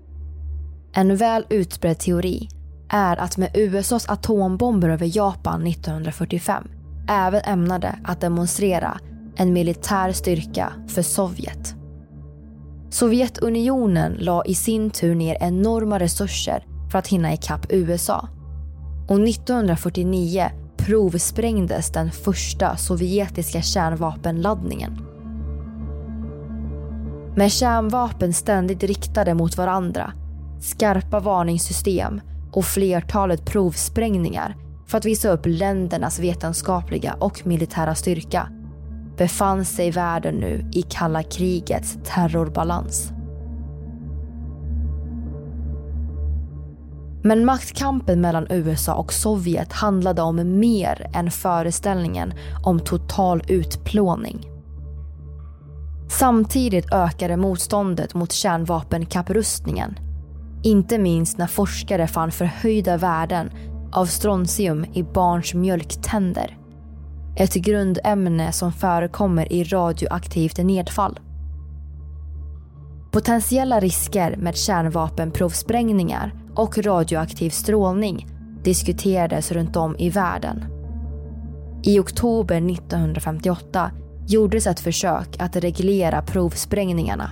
En 0.93 1.15
väl 1.15 1.45
utbredd 1.49 1.99
teori 1.99 2.49
är 2.89 3.17
att 3.17 3.37
med 3.37 3.51
USAs 3.53 4.09
atombomber 4.09 4.89
över 4.89 5.17
Japan 5.17 5.67
1945 5.67 6.67
även 7.07 7.41
ämnade 7.45 7.99
att 8.03 8.21
demonstrera 8.21 8.99
en 9.35 9.53
militär 9.53 10.11
styrka 10.11 10.73
för 10.87 11.01
Sovjet. 11.01 11.75
Sovjetunionen 12.89 14.13
la 14.19 14.45
i 14.45 14.55
sin 14.55 14.89
tur 14.89 15.15
ner 15.15 15.37
enorma 15.41 15.99
resurser 15.99 16.65
för 16.91 16.99
att 16.99 17.07
hinna 17.07 17.33
ikapp 17.33 17.65
USA. 17.69 18.27
Och 19.07 19.19
1949 19.19 20.51
provsprängdes 20.77 21.91
den 21.91 22.11
första 22.11 22.77
sovjetiska 22.77 23.61
kärnvapenladdningen. 23.61 25.08
Med 27.35 27.51
kärnvapen 27.51 28.33
ständigt 28.33 28.83
riktade 28.83 29.33
mot 29.33 29.57
varandra, 29.57 30.13
skarpa 30.61 31.19
varningssystem 31.19 32.21
och 32.51 32.65
flertalet 32.65 33.45
provsprängningar 33.45 34.55
för 34.87 34.97
att 34.97 35.05
visa 35.05 35.29
upp 35.29 35.41
ländernas 35.45 36.19
vetenskapliga 36.19 37.13
och 37.19 37.47
militära 37.47 37.95
styrka 37.95 38.49
befann 39.17 39.65
sig 39.65 39.91
världen 39.91 40.35
nu 40.35 40.69
i 40.73 40.81
kalla 40.81 41.23
krigets 41.23 41.97
terrorbalans. 42.03 43.11
Men 47.23 47.45
maktkampen 47.45 48.21
mellan 48.21 48.47
USA 48.49 48.95
och 48.95 49.13
Sovjet 49.13 49.73
handlade 49.73 50.21
om 50.21 50.59
mer 50.59 51.09
än 51.13 51.31
föreställningen 51.31 52.33
om 52.63 52.79
total 52.79 53.43
utplåning. 53.47 54.58
Samtidigt 56.09 56.93
ökade 56.93 57.37
motståndet 57.37 58.13
mot 58.13 58.31
kärnvapenkapprustningen. 58.31 59.99
Inte 60.63 60.97
minst 60.97 61.37
när 61.37 61.47
forskare 61.47 62.07
fann 62.07 62.31
förhöjda 62.31 62.97
värden 62.97 63.51
av 63.91 64.05
strontium 64.05 64.85
i 64.93 65.03
barns 65.03 65.53
mjölktänder. 65.53 66.57
Ett 67.35 67.53
grundämne 67.53 68.51
som 68.51 68.71
förekommer 68.71 69.53
i 69.53 69.63
radioaktivt 69.63 70.57
nedfall. 70.57 71.19
Potentiella 73.11 73.79
risker 73.79 74.35
med 74.37 74.57
kärnvapenprovsprängningar 74.57 76.33
och 76.55 76.77
radioaktiv 76.77 77.49
strålning 77.49 78.27
diskuterades 78.63 79.51
runt 79.51 79.75
om 79.75 79.95
i 79.97 80.09
världen. 80.09 80.65
I 81.83 81.99
oktober 81.99 82.71
1958 82.71 83.91
gjordes 84.29 84.67
ett 84.67 84.79
försök 84.79 85.35
att 85.39 85.55
reglera 85.55 86.21
provsprängningarna. 86.21 87.31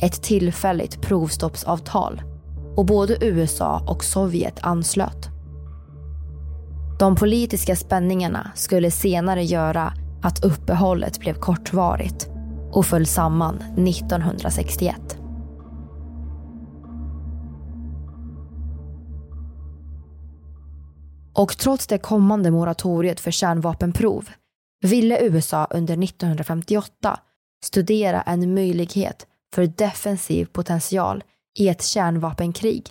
Ett 0.00 0.22
tillfälligt 0.22 1.02
provstoppsavtal. 1.02 2.22
Och 2.76 2.86
både 2.86 3.24
USA 3.24 3.84
och 3.88 4.04
Sovjet 4.04 4.58
anslöt. 4.60 5.28
De 6.98 7.16
politiska 7.16 7.76
spänningarna 7.76 8.50
skulle 8.54 8.90
senare 8.90 9.44
göra 9.44 9.92
att 10.22 10.44
uppehållet 10.44 11.20
blev 11.20 11.34
kortvarigt 11.34 12.28
och 12.72 12.86
föll 12.86 13.06
samman 13.06 13.56
1961. 13.56 15.18
Och 21.34 21.58
trots 21.58 21.86
det 21.86 21.98
kommande 21.98 22.50
moratoriet 22.50 23.20
för 23.20 23.30
kärnvapenprov 23.30 24.28
ville 24.80 25.22
USA 25.22 25.66
under 25.70 26.04
1958 26.04 27.20
studera 27.64 28.22
en 28.22 28.54
möjlighet 28.54 29.26
för 29.54 29.66
defensiv 29.66 30.44
potential 30.44 31.24
i 31.58 31.68
ett 31.68 31.82
kärnvapenkrig. 31.82 32.88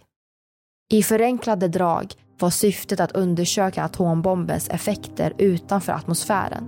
I 0.91 1.03
förenklade 1.03 1.67
drag 1.67 2.13
var 2.39 2.49
syftet 2.49 2.99
att 2.99 3.11
undersöka 3.11 3.83
atombombens 3.83 4.69
effekter 4.69 5.33
utanför 5.37 5.93
atmosfären. 5.93 6.63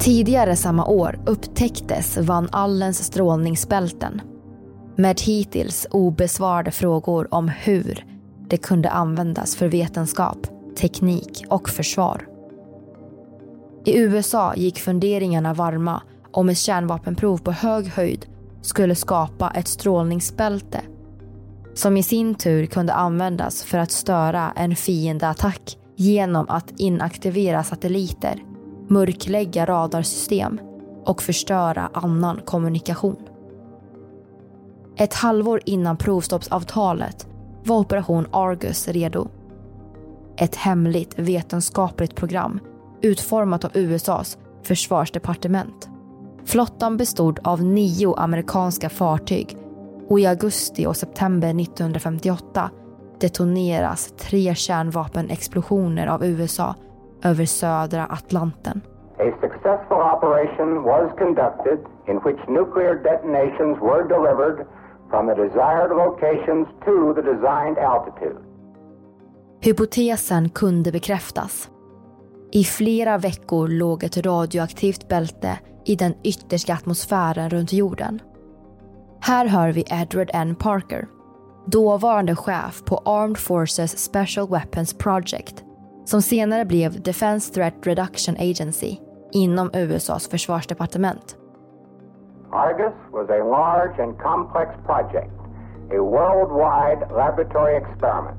Tidigare 0.00 0.56
samma 0.56 0.86
år 0.86 1.20
upptäcktes 1.26 2.16
Van 2.16 2.48
Allens 2.52 3.04
strålningsbälten 3.04 4.20
med 4.96 5.20
hittills 5.20 5.86
obesvarade 5.90 6.70
frågor 6.70 7.34
om 7.34 7.48
hur 7.48 8.11
det 8.48 8.56
kunde 8.56 8.90
användas 8.90 9.56
för 9.56 9.68
vetenskap, 9.68 10.46
teknik 10.76 11.44
och 11.48 11.68
försvar. 11.68 12.28
I 13.84 13.98
USA 13.98 14.54
gick 14.56 14.78
funderingarna 14.78 15.54
varma 15.54 16.02
om 16.32 16.48
ett 16.48 16.58
kärnvapenprov 16.58 17.38
på 17.38 17.52
hög 17.52 17.86
höjd 17.86 18.26
skulle 18.62 18.94
skapa 18.94 19.50
ett 19.50 19.68
strålningsbälte 19.68 20.80
som 21.74 21.96
i 21.96 22.02
sin 22.02 22.34
tur 22.34 22.66
kunde 22.66 22.92
användas 22.92 23.62
för 23.62 23.78
att 23.78 23.90
störa 23.90 24.52
en 24.56 24.76
fiendeattack 24.76 25.78
genom 25.96 26.46
att 26.48 26.80
inaktivera 26.80 27.64
satelliter, 27.64 28.42
mörklägga 28.88 29.66
radarsystem 29.66 30.60
och 31.04 31.22
förstöra 31.22 31.90
annan 31.92 32.40
kommunikation. 32.44 33.16
Ett 34.96 35.14
halvår 35.14 35.60
innan 35.64 35.96
provstoppsavtalet 35.96 37.26
var 37.64 37.78
Operation 37.78 38.26
Argus 38.30 38.88
redo. 38.88 39.28
Ett 40.36 40.56
hemligt 40.56 41.18
vetenskapligt 41.18 42.14
program 42.14 42.60
utformat 43.02 43.64
av 43.64 43.70
USAs 43.74 44.38
försvarsdepartement. 44.62 45.88
Flottan 46.44 46.96
bestod 46.96 47.40
av 47.44 47.62
nio 47.62 48.14
amerikanska 48.16 48.88
fartyg 48.88 49.56
och 50.08 50.20
i 50.20 50.26
augusti 50.26 50.86
och 50.86 50.96
september 50.96 51.48
1958 51.48 52.70
detoneras 53.20 54.12
tre 54.12 54.54
kärnvapenexplosioner 54.54 56.06
av 56.06 56.24
USA 56.24 56.74
över 57.24 57.44
södra 57.44 58.06
Atlanten. 58.06 58.80
A 59.18 59.32
successful 59.40 60.02
operation 60.14 60.82
was 60.82 61.10
conducted 61.18 61.78
in 62.08 62.16
which 62.24 62.48
nuclear 62.48 62.94
detonations 62.94 63.78
were 63.80 64.02
delivered 64.14 64.66
from 65.12 65.26
the 65.26 65.34
desired 65.44 65.90
locations 66.04 66.66
to 66.84 66.94
the 67.16 67.22
designed 67.32 67.78
altitude. 67.78 68.38
Hypotesen 69.60 70.48
kunde 70.48 70.92
bekräftas. 70.92 71.70
I 72.52 72.64
flera 72.64 73.18
veckor 73.18 73.68
låg 73.68 74.04
ett 74.04 74.16
radioaktivt 74.16 75.08
bälte 75.08 75.58
i 75.84 75.96
den 75.96 76.14
yttersta 76.24 76.72
atmosfären 76.72 77.50
runt 77.50 77.72
jorden. 77.72 78.22
Här 79.20 79.46
hör 79.46 79.72
vi 79.72 79.84
Edward 79.90 80.30
N. 80.32 80.54
Parker, 80.54 81.08
dåvarande 81.66 82.36
chef 82.36 82.84
på 82.84 82.96
Armed 83.04 83.38
Forces 83.38 84.04
Special 84.04 84.48
Weapons 84.48 84.94
Project, 84.94 85.64
som 86.04 86.22
senare 86.22 86.64
blev 86.64 87.02
Defense 87.02 87.54
Threat 87.54 87.74
Reduction 87.82 88.36
Agency 88.36 88.96
inom 89.32 89.70
USAs 89.74 90.28
försvarsdepartement. 90.28 91.36
Argus 92.52 92.92
was 93.10 93.28
a 93.30 93.42
large 93.42 93.98
and 93.98 94.18
complex 94.18 94.76
project, 94.84 95.32
a 95.90 96.02
worldwide 96.02 97.10
laboratory 97.10 97.76
experiment. 97.76 98.36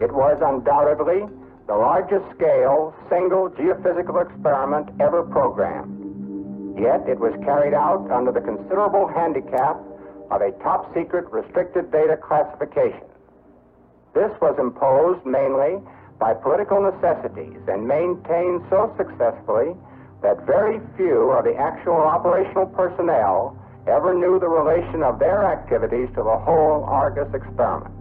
It 0.00 0.14
was 0.14 0.38
undoubtedly 0.40 1.26
the 1.66 1.74
largest 1.74 2.24
scale 2.34 2.94
single 3.10 3.50
geophysical 3.50 4.22
experiment 4.22 4.90
ever 5.00 5.24
programmed. 5.24 6.78
Yet 6.78 7.06
it 7.08 7.18
was 7.18 7.34
carried 7.44 7.74
out 7.74 8.10
under 8.10 8.30
the 8.30 8.40
considerable 8.40 9.08
handicap 9.08 9.76
of 10.30 10.40
a 10.40 10.52
top 10.62 10.94
secret 10.94 11.26
restricted 11.30 11.90
data 11.90 12.16
classification. 12.16 13.10
This 14.14 14.30
was 14.40 14.54
imposed 14.58 15.26
mainly 15.26 15.82
by 16.18 16.34
political 16.34 16.80
necessities 16.80 17.58
and 17.66 17.86
maintained 17.86 18.62
so 18.70 18.94
successfully 18.96 19.74
that 20.22 20.46
very 20.46 20.80
few 20.96 21.30
of 21.36 21.44
the 21.44 21.54
actual 21.56 22.00
operational 22.16 22.66
personnel 22.66 23.56
ever 23.86 24.14
knew 24.14 24.38
the 24.38 24.48
relation 24.60 25.02
of 25.02 25.18
their 25.18 25.44
activities 25.44 26.08
to 26.14 26.22
the 26.22 26.38
whole 26.46 26.84
Argus 26.84 27.34
experiment. 27.34 27.94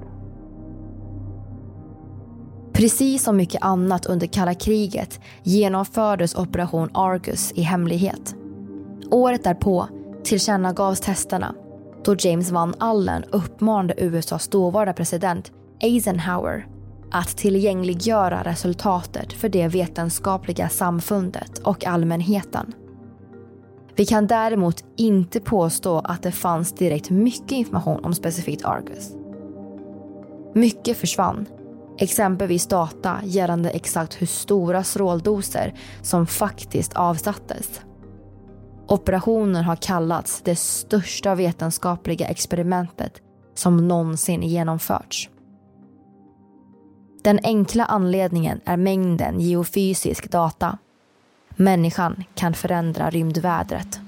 Precis 2.73 3.23
som 3.23 3.37
mycket 3.37 3.63
annat 3.63 4.09
under 4.09 4.27
kalla 4.27 4.53
kriget 4.53 5.19
genomfördes 5.43 6.35
operation 6.35 6.89
Argus 6.93 7.51
i 7.51 7.61
hemlighet. 7.61 8.35
Året 9.11 9.43
därpå 9.43 9.87
tillkännagavs 10.23 10.99
testerna 10.99 11.55
då 12.03 12.15
James 12.19 12.51
Van 12.51 12.73
Allen 12.77 13.23
uppmanade 13.23 13.93
USAs 13.97 14.47
dåvarande 14.47 14.93
president 14.93 15.51
Eisenhower 15.79 16.67
att 17.11 17.37
tillgängliggöra 17.37 18.43
resultatet 18.43 19.33
för 19.33 19.49
det 19.49 19.67
vetenskapliga 19.67 20.69
samfundet 20.69 21.57
och 21.57 21.85
allmänheten. 21.85 22.73
Vi 23.95 24.05
kan 24.05 24.27
däremot 24.27 24.83
inte 24.97 25.39
påstå 25.39 25.99
att 25.99 26.23
det 26.23 26.31
fanns 26.31 26.71
direkt 26.71 27.09
mycket 27.09 27.51
information 27.51 28.05
om 28.05 28.13
specifikt 28.13 28.65
Argus. 28.65 29.15
Mycket 30.53 30.97
försvann, 30.97 31.45
exempelvis 31.97 32.67
data 32.67 33.19
gällande 33.23 33.69
exakt 33.69 34.21
hur 34.21 34.27
stora 34.27 34.83
stråldoser 34.83 35.73
som 36.01 36.27
faktiskt 36.27 36.93
avsattes. 36.93 37.81
Operationen 38.87 39.63
har 39.63 39.75
kallats 39.75 40.41
det 40.41 40.55
största 40.55 41.35
vetenskapliga 41.35 42.27
experimentet 42.27 43.13
som 43.55 43.87
någonsin 43.87 44.43
genomförts. 44.43 45.29
Den 47.21 47.39
enkla 47.43 47.85
anledningen 47.85 48.61
är 48.65 48.77
mängden 48.77 49.39
geofysisk 49.39 50.31
data. 50.31 50.77
Människan 51.49 52.23
kan 52.35 52.53
förändra 52.53 53.09
rymdvädret. 53.09 53.99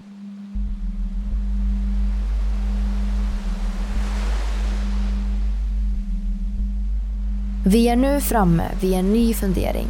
Vi 7.65 7.87
är 7.87 7.95
nu 7.95 8.21
framme 8.21 8.63
vid 8.81 8.93
en 8.93 9.13
ny 9.13 9.33
fundering. 9.33 9.87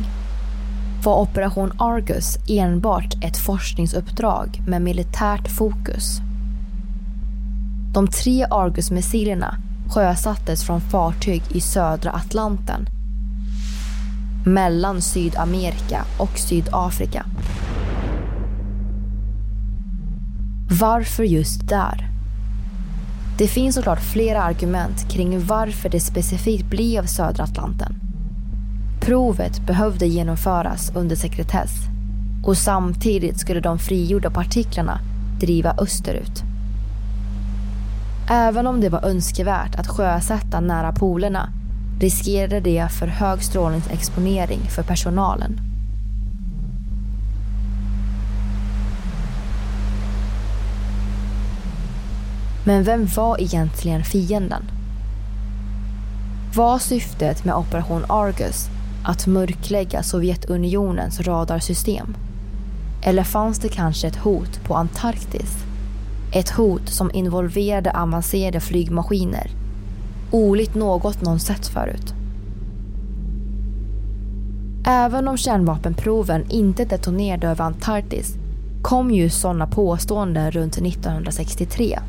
Var 1.03 1.21
Operation 1.21 1.71
Argus 1.77 2.37
enbart 2.49 3.23
ett 3.23 3.37
forskningsuppdrag 3.37 4.61
med 4.67 4.81
militärt 4.81 5.47
fokus? 5.57 6.17
De 7.93 8.07
tre 8.07 8.45
Argus-missilerna 8.49 9.55
sjösattes 9.93 10.63
från 10.63 10.81
fartyg 10.81 11.43
i 11.51 11.61
södra 11.61 12.11
Atlanten 12.11 13.00
mellan 14.45 15.01
Sydamerika 15.01 16.05
och 16.17 16.37
Sydafrika. 16.37 17.25
Varför 20.79 21.23
just 21.23 21.67
där? 21.69 22.07
Det 23.37 23.47
finns 23.47 23.75
såklart 23.75 24.01
flera 24.01 24.43
argument 24.43 25.09
kring 25.09 25.45
varför 25.45 25.89
det 25.89 25.99
specifikt 25.99 26.69
blev 26.69 27.05
södra 27.05 27.43
Atlanten. 27.43 27.95
Provet 29.01 29.65
behövde 29.67 30.07
genomföras 30.07 30.91
under 30.95 31.15
sekretess 31.15 31.71
och 32.43 32.57
samtidigt 32.57 33.39
skulle 33.39 33.59
de 33.59 33.79
frigjorda 33.79 34.29
partiklarna 34.29 34.99
driva 35.39 35.75
österut. 35.77 36.43
Även 38.29 38.67
om 38.67 38.81
det 38.81 38.89
var 38.89 39.05
önskvärt 39.05 39.75
att 39.75 39.87
sjösätta 39.87 40.59
nära 40.59 40.91
polerna 40.91 41.49
riskerade 42.01 42.59
det 42.59 42.87
för 42.99 43.07
hög 43.07 43.43
strålningsexponering 43.43 44.59
för 44.69 44.83
personalen. 44.83 45.59
Men 52.65 52.83
vem 52.83 53.05
var 53.05 53.41
egentligen 53.41 54.03
fienden? 54.03 54.63
Var 56.55 56.79
syftet 56.79 57.45
med 57.45 57.55
Operation 57.55 58.05
Argus 58.09 58.67
att 59.03 59.27
mörklägga 59.27 60.03
Sovjetunionens 60.03 61.19
radarsystem? 61.19 62.15
Eller 63.03 63.23
fanns 63.23 63.59
det 63.59 63.69
kanske 63.69 64.07
ett 64.07 64.15
hot 64.15 64.63
på 64.63 64.75
Antarktis? 64.75 65.55
Ett 66.33 66.49
hot 66.49 66.89
som 66.89 67.11
involverade 67.13 67.91
avancerade 67.91 68.59
flygmaskiner 68.59 69.60
Olikt 70.31 70.75
något 70.75 71.21
någon 71.21 71.39
sett 71.39 71.67
förut. 71.67 72.13
Även 74.85 75.27
om 75.27 75.37
kärnvapenproven 75.37 76.45
inte 76.49 76.85
detonerade 76.85 77.47
över 77.47 77.65
Antarktis 77.65 78.35
kom 78.81 79.11
ju 79.11 79.29
sådana 79.29 79.67
påståenden 79.67 80.51
runt 80.51 80.77
1963. 80.77 81.99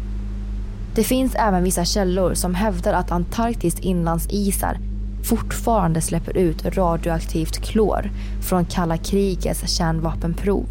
Det 0.94 1.04
finns 1.04 1.34
även 1.34 1.64
vissa 1.64 1.84
källor 1.84 2.34
som 2.34 2.54
hävdar 2.54 2.92
att 2.92 3.10
Antarktis 3.10 3.78
inlandsisar 3.80 4.78
fortfarande 5.24 6.00
släpper 6.00 6.36
ut 6.36 6.64
radioaktivt 6.64 7.58
klor 7.58 8.10
från 8.48 8.64
kalla 8.64 8.96
krigets 8.96 9.76
kärnvapenprov. 9.76 10.66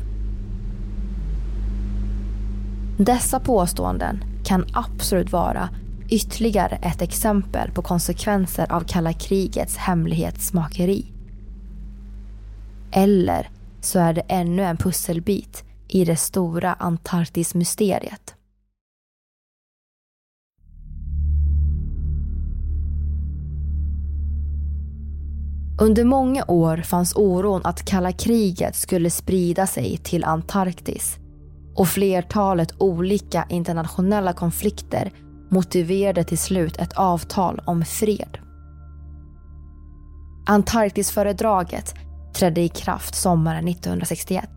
Dessa 2.98 3.40
påståenden 3.40 4.24
kan 4.44 4.66
absolut 4.74 5.32
vara 5.32 5.70
ytterligare 6.12 6.76
ett 6.76 7.02
exempel 7.02 7.72
på 7.72 7.82
konsekvenser 7.82 8.72
av 8.72 8.82
kalla 8.82 9.14
krigets 9.14 9.78
hemlighetsmakeri. 9.78 11.06
Eller 12.92 13.50
så 13.82 14.00
är 14.00 14.14
det 14.14 14.22
ännu 14.28 14.64
en 14.64 14.78
pusselbit 14.78 15.64
i 15.88 16.06
det 16.06 16.16
stora 16.16 16.74
Antarktismysteriet. 16.74 18.36
Under 25.82 26.04
många 26.04 26.46
år 26.48 26.78
fanns 26.78 27.16
oron 27.16 27.62
att 27.64 27.86
kalla 27.86 28.12
kriget 28.12 28.76
skulle 28.76 29.10
sprida 29.10 29.68
sig 29.68 29.98
till 29.98 30.24
Antarktis 30.24 31.18
och 31.76 31.88
flertalet 31.88 32.74
olika 32.78 33.46
internationella 33.50 34.34
konflikter 34.34 35.12
motiverade 35.52 36.24
till 36.24 36.38
slut 36.38 36.78
ett 36.78 36.94
avtal 36.94 37.62
om 37.66 37.86
fred. 37.86 38.38
Antarktisföredraget 40.48 41.96
trädde 42.34 42.62
i 42.62 42.70
kraft 42.70 43.16
sommaren 43.16 43.68
1961. 43.68 44.50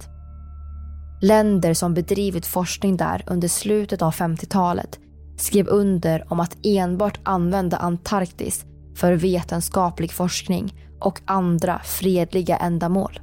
Länder 1.22 1.74
som 1.74 1.94
bedrivit 1.94 2.46
forskning 2.46 2.96
där 2.96 3.24
under 3.26 3.48
slutet 3.48 4.02
av 4.02 4.14
50-talet 4.14 4.98
skrev 5.36 5.68
under 5.68 6.32
om 6.32 6.40
att 6.40 6.56
enbart 6.62 7.20
använda 7.22 7.76
Antarktis 7.76 8.64
för 8.96 9.12
vetenskaplig 9.12 10.12
forskning 10.12 10.74
och 11.00 11.20
andra 11.24 11.80
fredliga 11.84 12.56
ändamål. 12.56 13.20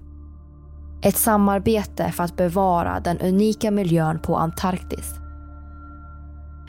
Ett 1.03 1.17
samarbete 1.17 2.11
för 2.11 2.24
att 2.24 2.36
bevara 2.36 2.99
den 2.99 3.19
unika 3.19 3.72
miljön 3.72 4.19
på 4.19 4.38
Antarktis. 4.38 5.20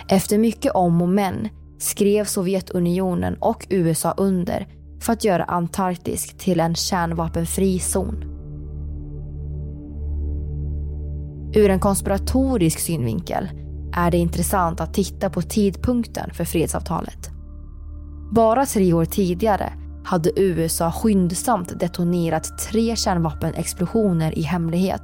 Efter 0.08 0.38
mycket 0.38 0.72
om 0.72 1.02
och 1.02 1.08
men 1.08 1.48
skrev 1.78 2.24
Sovjetunionen 2.24 3.36
och 3.40 3.66
USA 3.70 4.14
under 4.16 4.66
för 5.00 5.12
att 5.12 5.24
göra 5.24 5.44
Antarktis 5.44 6.34
till 6.38 6.60
en 6.60 6.74
kärnvapenfri 6.74 7.78
zon. 7.78 8.24
Ur 11.54 11.70
en 11.70 11.80
konspiratorisk 11.80 12.78
synvinkel 12.78 13.48
är 13.92 14.10
det 14.10 14.18
intressant 14.18 14.80
att 14.80 14.94
titta 14.94 15.30
på 15.30 15.42
tidpunkten 15.42 16.30
för 16.34 16.44
fredsavtalet. 16.44 17.30
Bara 18.32 18.66
tre 18.66 18.92
år 18.92 19.04
tidigare 19.04 19.72
hade 20.04 20.40
USA 20.40 20.92
skyndsamt 20.92 21.80
detonerat 21.80 22.58
tre 22.58 22.96
kärnvapenexplosioner 22.96 24.38
i 24.38 24.42
hemlighet 24.42 25.02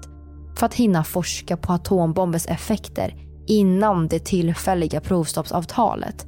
för 0.57 0.67
att 0.67 0.75
hinna 0.75 1.05
forska 1.05 1.57
på 1.57 1.73
atombombens 1.73 2.47
effekter 2.47 3.28
innan 3.49 4.09
det 4.09 4.19
tillfälliga 4.19 5.01
provstoppsavtalet. 5.01 6.27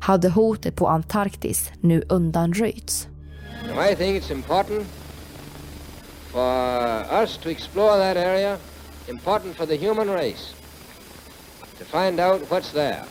Hade 0.00 0.28
hotet 0.28 0.76
på 0.76 0.88
Antarktis 0.88 1.70
nu 1.80 2.02
undanröjts? 2.08 3.08
I 3.90 3.94
think 3.94 4.22
it's 4.22 4.32
important 4.32 4.86
for 6.32 7.22
us 7.22 7.38
to 7.38 7.50
explore 7.50 7.98
that 7.98 8.16
area, 8.16 8.58
important 9.08 9.56
for 9.56 9.66
the 9.66 9.76
human 9.76 10.08
race, 10.08 10.54
to 11.78 11.84
find 11.84 12.20
out 12.20 12.50
what's 12.50 12.72
there. 12.72 13.04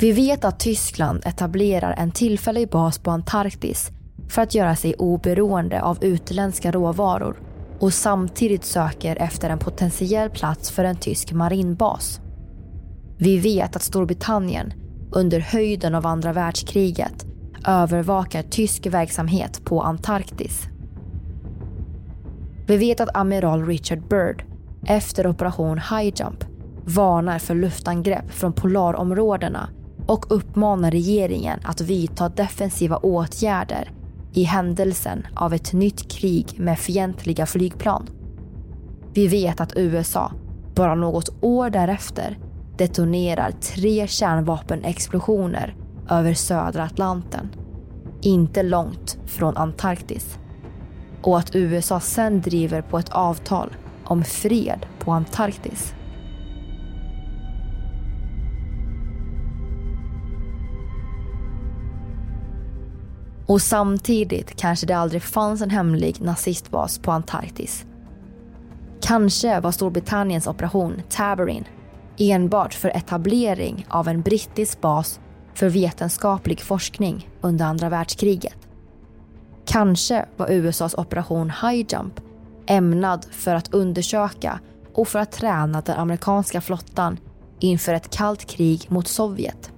Vi 0.00 0.12
vet 0.12 0.44
att 0.44 0.60
Tyskland 0.60 1.22
etablerar 1.26 1.94
en 1.98 2.10
tillfällig 2.10 2.68
bas 2.68 2.98
på 2.98 3.10
Antarktis 3.10 3.90
för 4.28 4.42
att 4.42 4.54
göra 4.54 4.76
sig 4.76 4.94
oberoende 4.94 5.82
av 5.82 6.04
utländska 6.04 6.72
råvaror 6.72 7.36
och 7.78 7.92
samtidigt 7.92 8.64
söker 8.64 9.16
efter 9.16 9.50
en 9.50 9.58
potentiell 9.58 10.30
plats 10.30 10.70
för 10.70 10.84
en 10.84 10.96
tysk 10.96 11.32
marinbas. 11.32 12.20
Vi 13.18 13.38
vet 13.38 13.76
att 13.76 13.82
Storbritannien 13.82 14.72
under 15.12 15.40
höjden 15.40 15.94
av 15.94 16.06
andra 16.06 16.32
världskriget 16.32 17.26
övervakar 17.66 18.42
tysk 18.42 18.86
verksamhet 18.86 19.64
på 19.64 19.82
Antarktis. 19.82 20.68
Vi 22.66 22.76
vet 22.76 23.00
att 23.00 23.16
amiral 23.16 23.66
Richard 23.66 24.08
Byrd 24.08 24.44
efter 24.86 25.26
operation 25.26 25.78
High 25.78 26.12
Jump 26.14 26.44
varnar 26.84 27.38
för 27.38 27.54
luftangrepp 27.54 28.30
från 28.30 28.52
polarområdena 28.52 29.68
och 30.10 30.26
uppmanar 30.28 30.90
regeringen 30.90 31.60
att 31.64 31.80
vidta 31.80 32.28
defensiva 32.28 32.96
åtgärder 32.96 33.90
i 34.32 34.42
händelsen 34.42 35.26
av 35.34 35.54
ett 35.54 35.72
nytt 35.72 36.12
krig 36.12 36.46
med 36.56 36.78
fientliga 36.78 37.46
flygplan. 37.46 38.06
Vi 39.14 39.28
vet 39.28 39.60
att 39.60 39.72
USA, 39.76 40.32
bara 40.74 40.94
något 40.94 41.28
år 41.40 41.70
därefter, 41.70 42.38
detonerar 42.76 43.50
tre 43.50 44.06
kärnvapenexplosioner 44.06 45.76
över 46.08 46.34
södra 46.34 46.84
Atlanten, 46.84 47.48
inte 48.22 48.62
långt 48.62 49.18
från 49.26 49.56
Antarktis. 49.56 50.38
Och 51.22 51.38
att 51.38 51.56
USA 51.56 52.00
sen 52.00 52.40
driver 52.40 52.82
på 52.82 52.98
ett 52.98 53.10
avtal 53.10 53.76
om 54.04 54.24
fred 54.24 54.86
på 54.98 55.12
Antarktis. 55.12 55.94
Och 63.50 63.62
samtidigt 63.62 64.56
kanske 64.56 64.86
det 64.86 64.96
aldrig 64.96 65.22
fanns 65.22 65.62
en 65.62 65.70
hemlig 65.70 66.20
nazistbas 66.20 66.98
på 66.98 67.12
Antarktis. 67.12 67.84
Kanske 69.00 69.60
var 69.60 69.72
Storbritanniens 69.72 70.46
operation 70.46 71.02
Tabarin 71.08 71.64
enbart 72.18 72.74
för 72.74 72.88
etablering 72.88 73.86
av 73.88 74.08
en 74.08 74.22
brittisk 74.22 74.80
bas 74.80 75.20
för 75.54 75.68
vetenskaplig 75.68 76.60
forskning 76.60 77.28
under 77.40 77.64
andra 77.64 77.88
världskriget. 77.88 78.68
Kanske 79.66 80.26
var 80.36 80.50
USAs 80.50 80.94
operation 80.94 81.50
High 81.50 81.86
Jump 81.88 82.20
ämnad 82.66 83.26
för 83.30 83.54
att 83.54 83.74
undersöka 83.74 84.60
och 84.94 85.08
för 85.08 85.18
att 85.18 85.32
träna 85.32 85.80
den 85.80 85.96
amerikanska 85.96 86.60
flottan 86.60 87.18
inför 87.60 87.94
ett 87.94 88.10
kallt 88.10 88.44
krig 88.44 88.86
mot 88.88 89.08
Sovjet. 89.08 89.72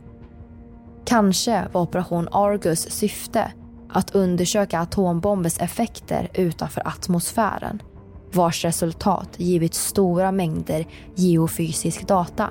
Kanske 1.04 1.68
var 1.72 1.82
operation 1.82 2.28
Argus 2.32 2.90
syfte 2.90 3.52
att 3.93 4.14
undersöka 4.14 4.78
atombombens 4.78 5.59
effekter 5.61 6.28
utanför 6.34 6.88
atmosfären 6.88 7.82
vars 8.32 8.64
resultat 8.64 9.28
givit 9.36 9.74
stora 9.74 10.32
mängder 10.32 10.86
geofysisk 11.14 12.09
data. 12.09 12.51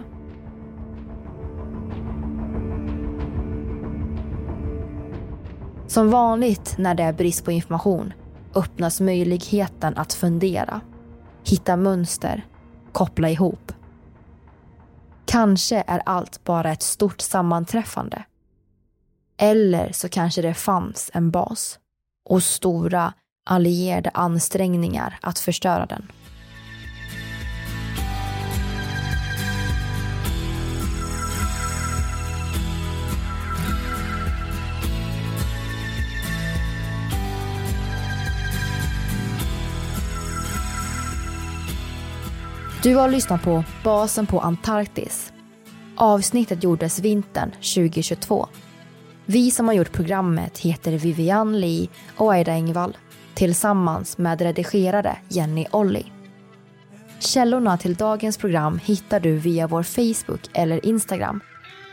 Som 5.87 6.09
vanligt 6.09 6.75
när 6.77 6.95
det 6.95 7.03
är 7.03 7.13
brist 7.13 7.45
på 7.45 7.51
information 7.51 8.13
öppnas 8.55 9.01
möjligheten 9.01 9.97
att 9.97 10.13
fundera, 10.13 10.81
hitta 11.43 11.75
mönster, 11.75 12.45
koppla 12.91 13.29
ihop. 13.29 13.71
Kanske 15.25 15.83
är 15.87 16.01
allt 16.05 16.43
bara 16.43 16.71
ett 16.71 16.81
stort 16.81 17.21
sammanträffande 17.21 18.23
eller 19.41 19.91
så 19.91 20.09
kanske 20.09 20.41
det 20.41 20.53
fanns 20.53 21.11
en 21.13 21.31
bas 21.31 21.79
och 22.29 22.43
stora 22.43 23.13
allierade 23.45 24.09
ansträngningar 24.13 25.19
att 25.21 25.39
förstöra 25.39 25.85
den. 25.85 26.11
Du 42.83 42.95
har 42.95 43.09
lyssnat 43.09 43.43
på 43.43 43.63
Basen 43.83 44.27
på 44.27 44.39
Antarktis. 44.39 45.33
Avsnittet 45.95 46.63
gjordes 46.63 46.99
vintern 46.99 47.51
2022 47.51 48.47
vi 49.25 49.51
som 49.51 49.67
har 49.67 49.73
gjort 49.73 49.91
programmet 49.91 50.57
heter 50.57 50.91
Vivian 50.91 51.59
Lee 51.59 51.87
och 52.15 52.33
Aida 52.33 52.51
Engvall 52.51 52.97
tillsammans 53.33 54.17
med 54.17 54.41
redigerare 54.41 55.17
Jenny 55.27 55.65
Olli. 55.71 56.05
Källorna 57.19 57.77
till 57.77 57.95
dagens 57.95 58.37
program 58.37 58.79
hittar 58.83 59.19
du 59.19 59.37
via 59.37 59.67
vår 59.67 59.83
Facebook 59.83 60.49
eller 60.53 60.85
Instagram 60.85 61.41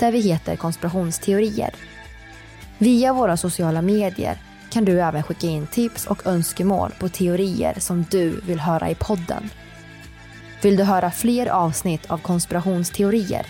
där 0.01 0.13
vi 0.13 0.21
heter 0.21 0.57
konspirationsteorier. 0.57 1.75
Via 2.79 3.13
våra 3.13 3.37
sociala 3.37 3.83
medier 3.83 4.39
kan 4.71 4.85
du 4.85 5.01
även 5.01 5.23
skicka 5.23 5.47
in 5.47 5.67
tips 5.67 6.07
och 6.07 6.27
önskemål 6.27 6.91
på 7.01 7.09
teorier 7.09 7.75
som 7.79 8.05
du 8.11 8.41
vill 8.41 8.61
höra 8.61 8.91
i 8.91 8.95
podden. 8.95 9.51
Vill 10.63 10.77
du 10.77 10.85
höra 10.85 11.11
fler 11.11 11.47
avsnitt 11.47 12.11
av 12.11 12.19
konspirationsteorier? 12.19 13.47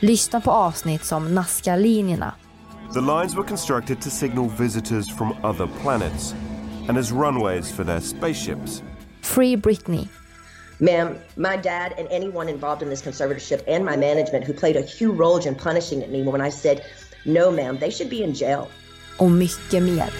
Lyssna 0.00 0.40
på 0.40 0.50
avsnitt 0.50 1.04
som 1.04 1.34
Naska 1.34 1.76
linjerna 1.76 2.34
The 2.92 3.00
lines 3.00 3.36
were 3.36 3.44
constructed 3.44 4.00
to 4.00 4.10
signal 4.10 4.48
visitors 4.48 5.08
from 5.08 5.38
other 5.44 5.68
planets 5.68 6.34
and 6.88 6.96
as 6.96 7.12
runways 7.12 7.70
for 7.70 7.84
their 7.84 8.00
spaceships. 8.00 8.82
Free 9.22 9.54
Britney, 9.56 10.08
Ma'am, 10.80 11.16
my 11.36 11.56
dad 11.56 11.94
and 11.98 12.08
anyone 12.10 12.48
involved 12.48 12.82
in 12.82 12.88
this 12.88 13.00
conservatorship 13.00 13.62
and 13.68 13.84
my 13.84 13.96
management 13.96 14.44
who 14.44 14.52
played 14.52 14.76
a 14.76 14.82
huge 14.82 15.16
role 15.16 15.38
in 15.38 15.54
punishing 15.54 16.00
me 16.10 16.22
when 16.24 16.40
I 16.40 16.48
said, 16.48 16.84
no, 17.24 17.52
ma'am, 17.52 17.78
they 17.78 17.90
should 17.90 18.10
be 18.10 18.24
in 18.24 18.34
jail. 18.34 18.68
och 19.18 19.30
mycket 19.30 19.82
mer. 19.82 20.10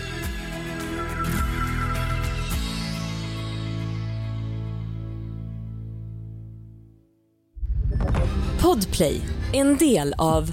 Podplay, 8.61 9.21
en 9.53 9.79
del 9.79 10.15
av 10.19 10.53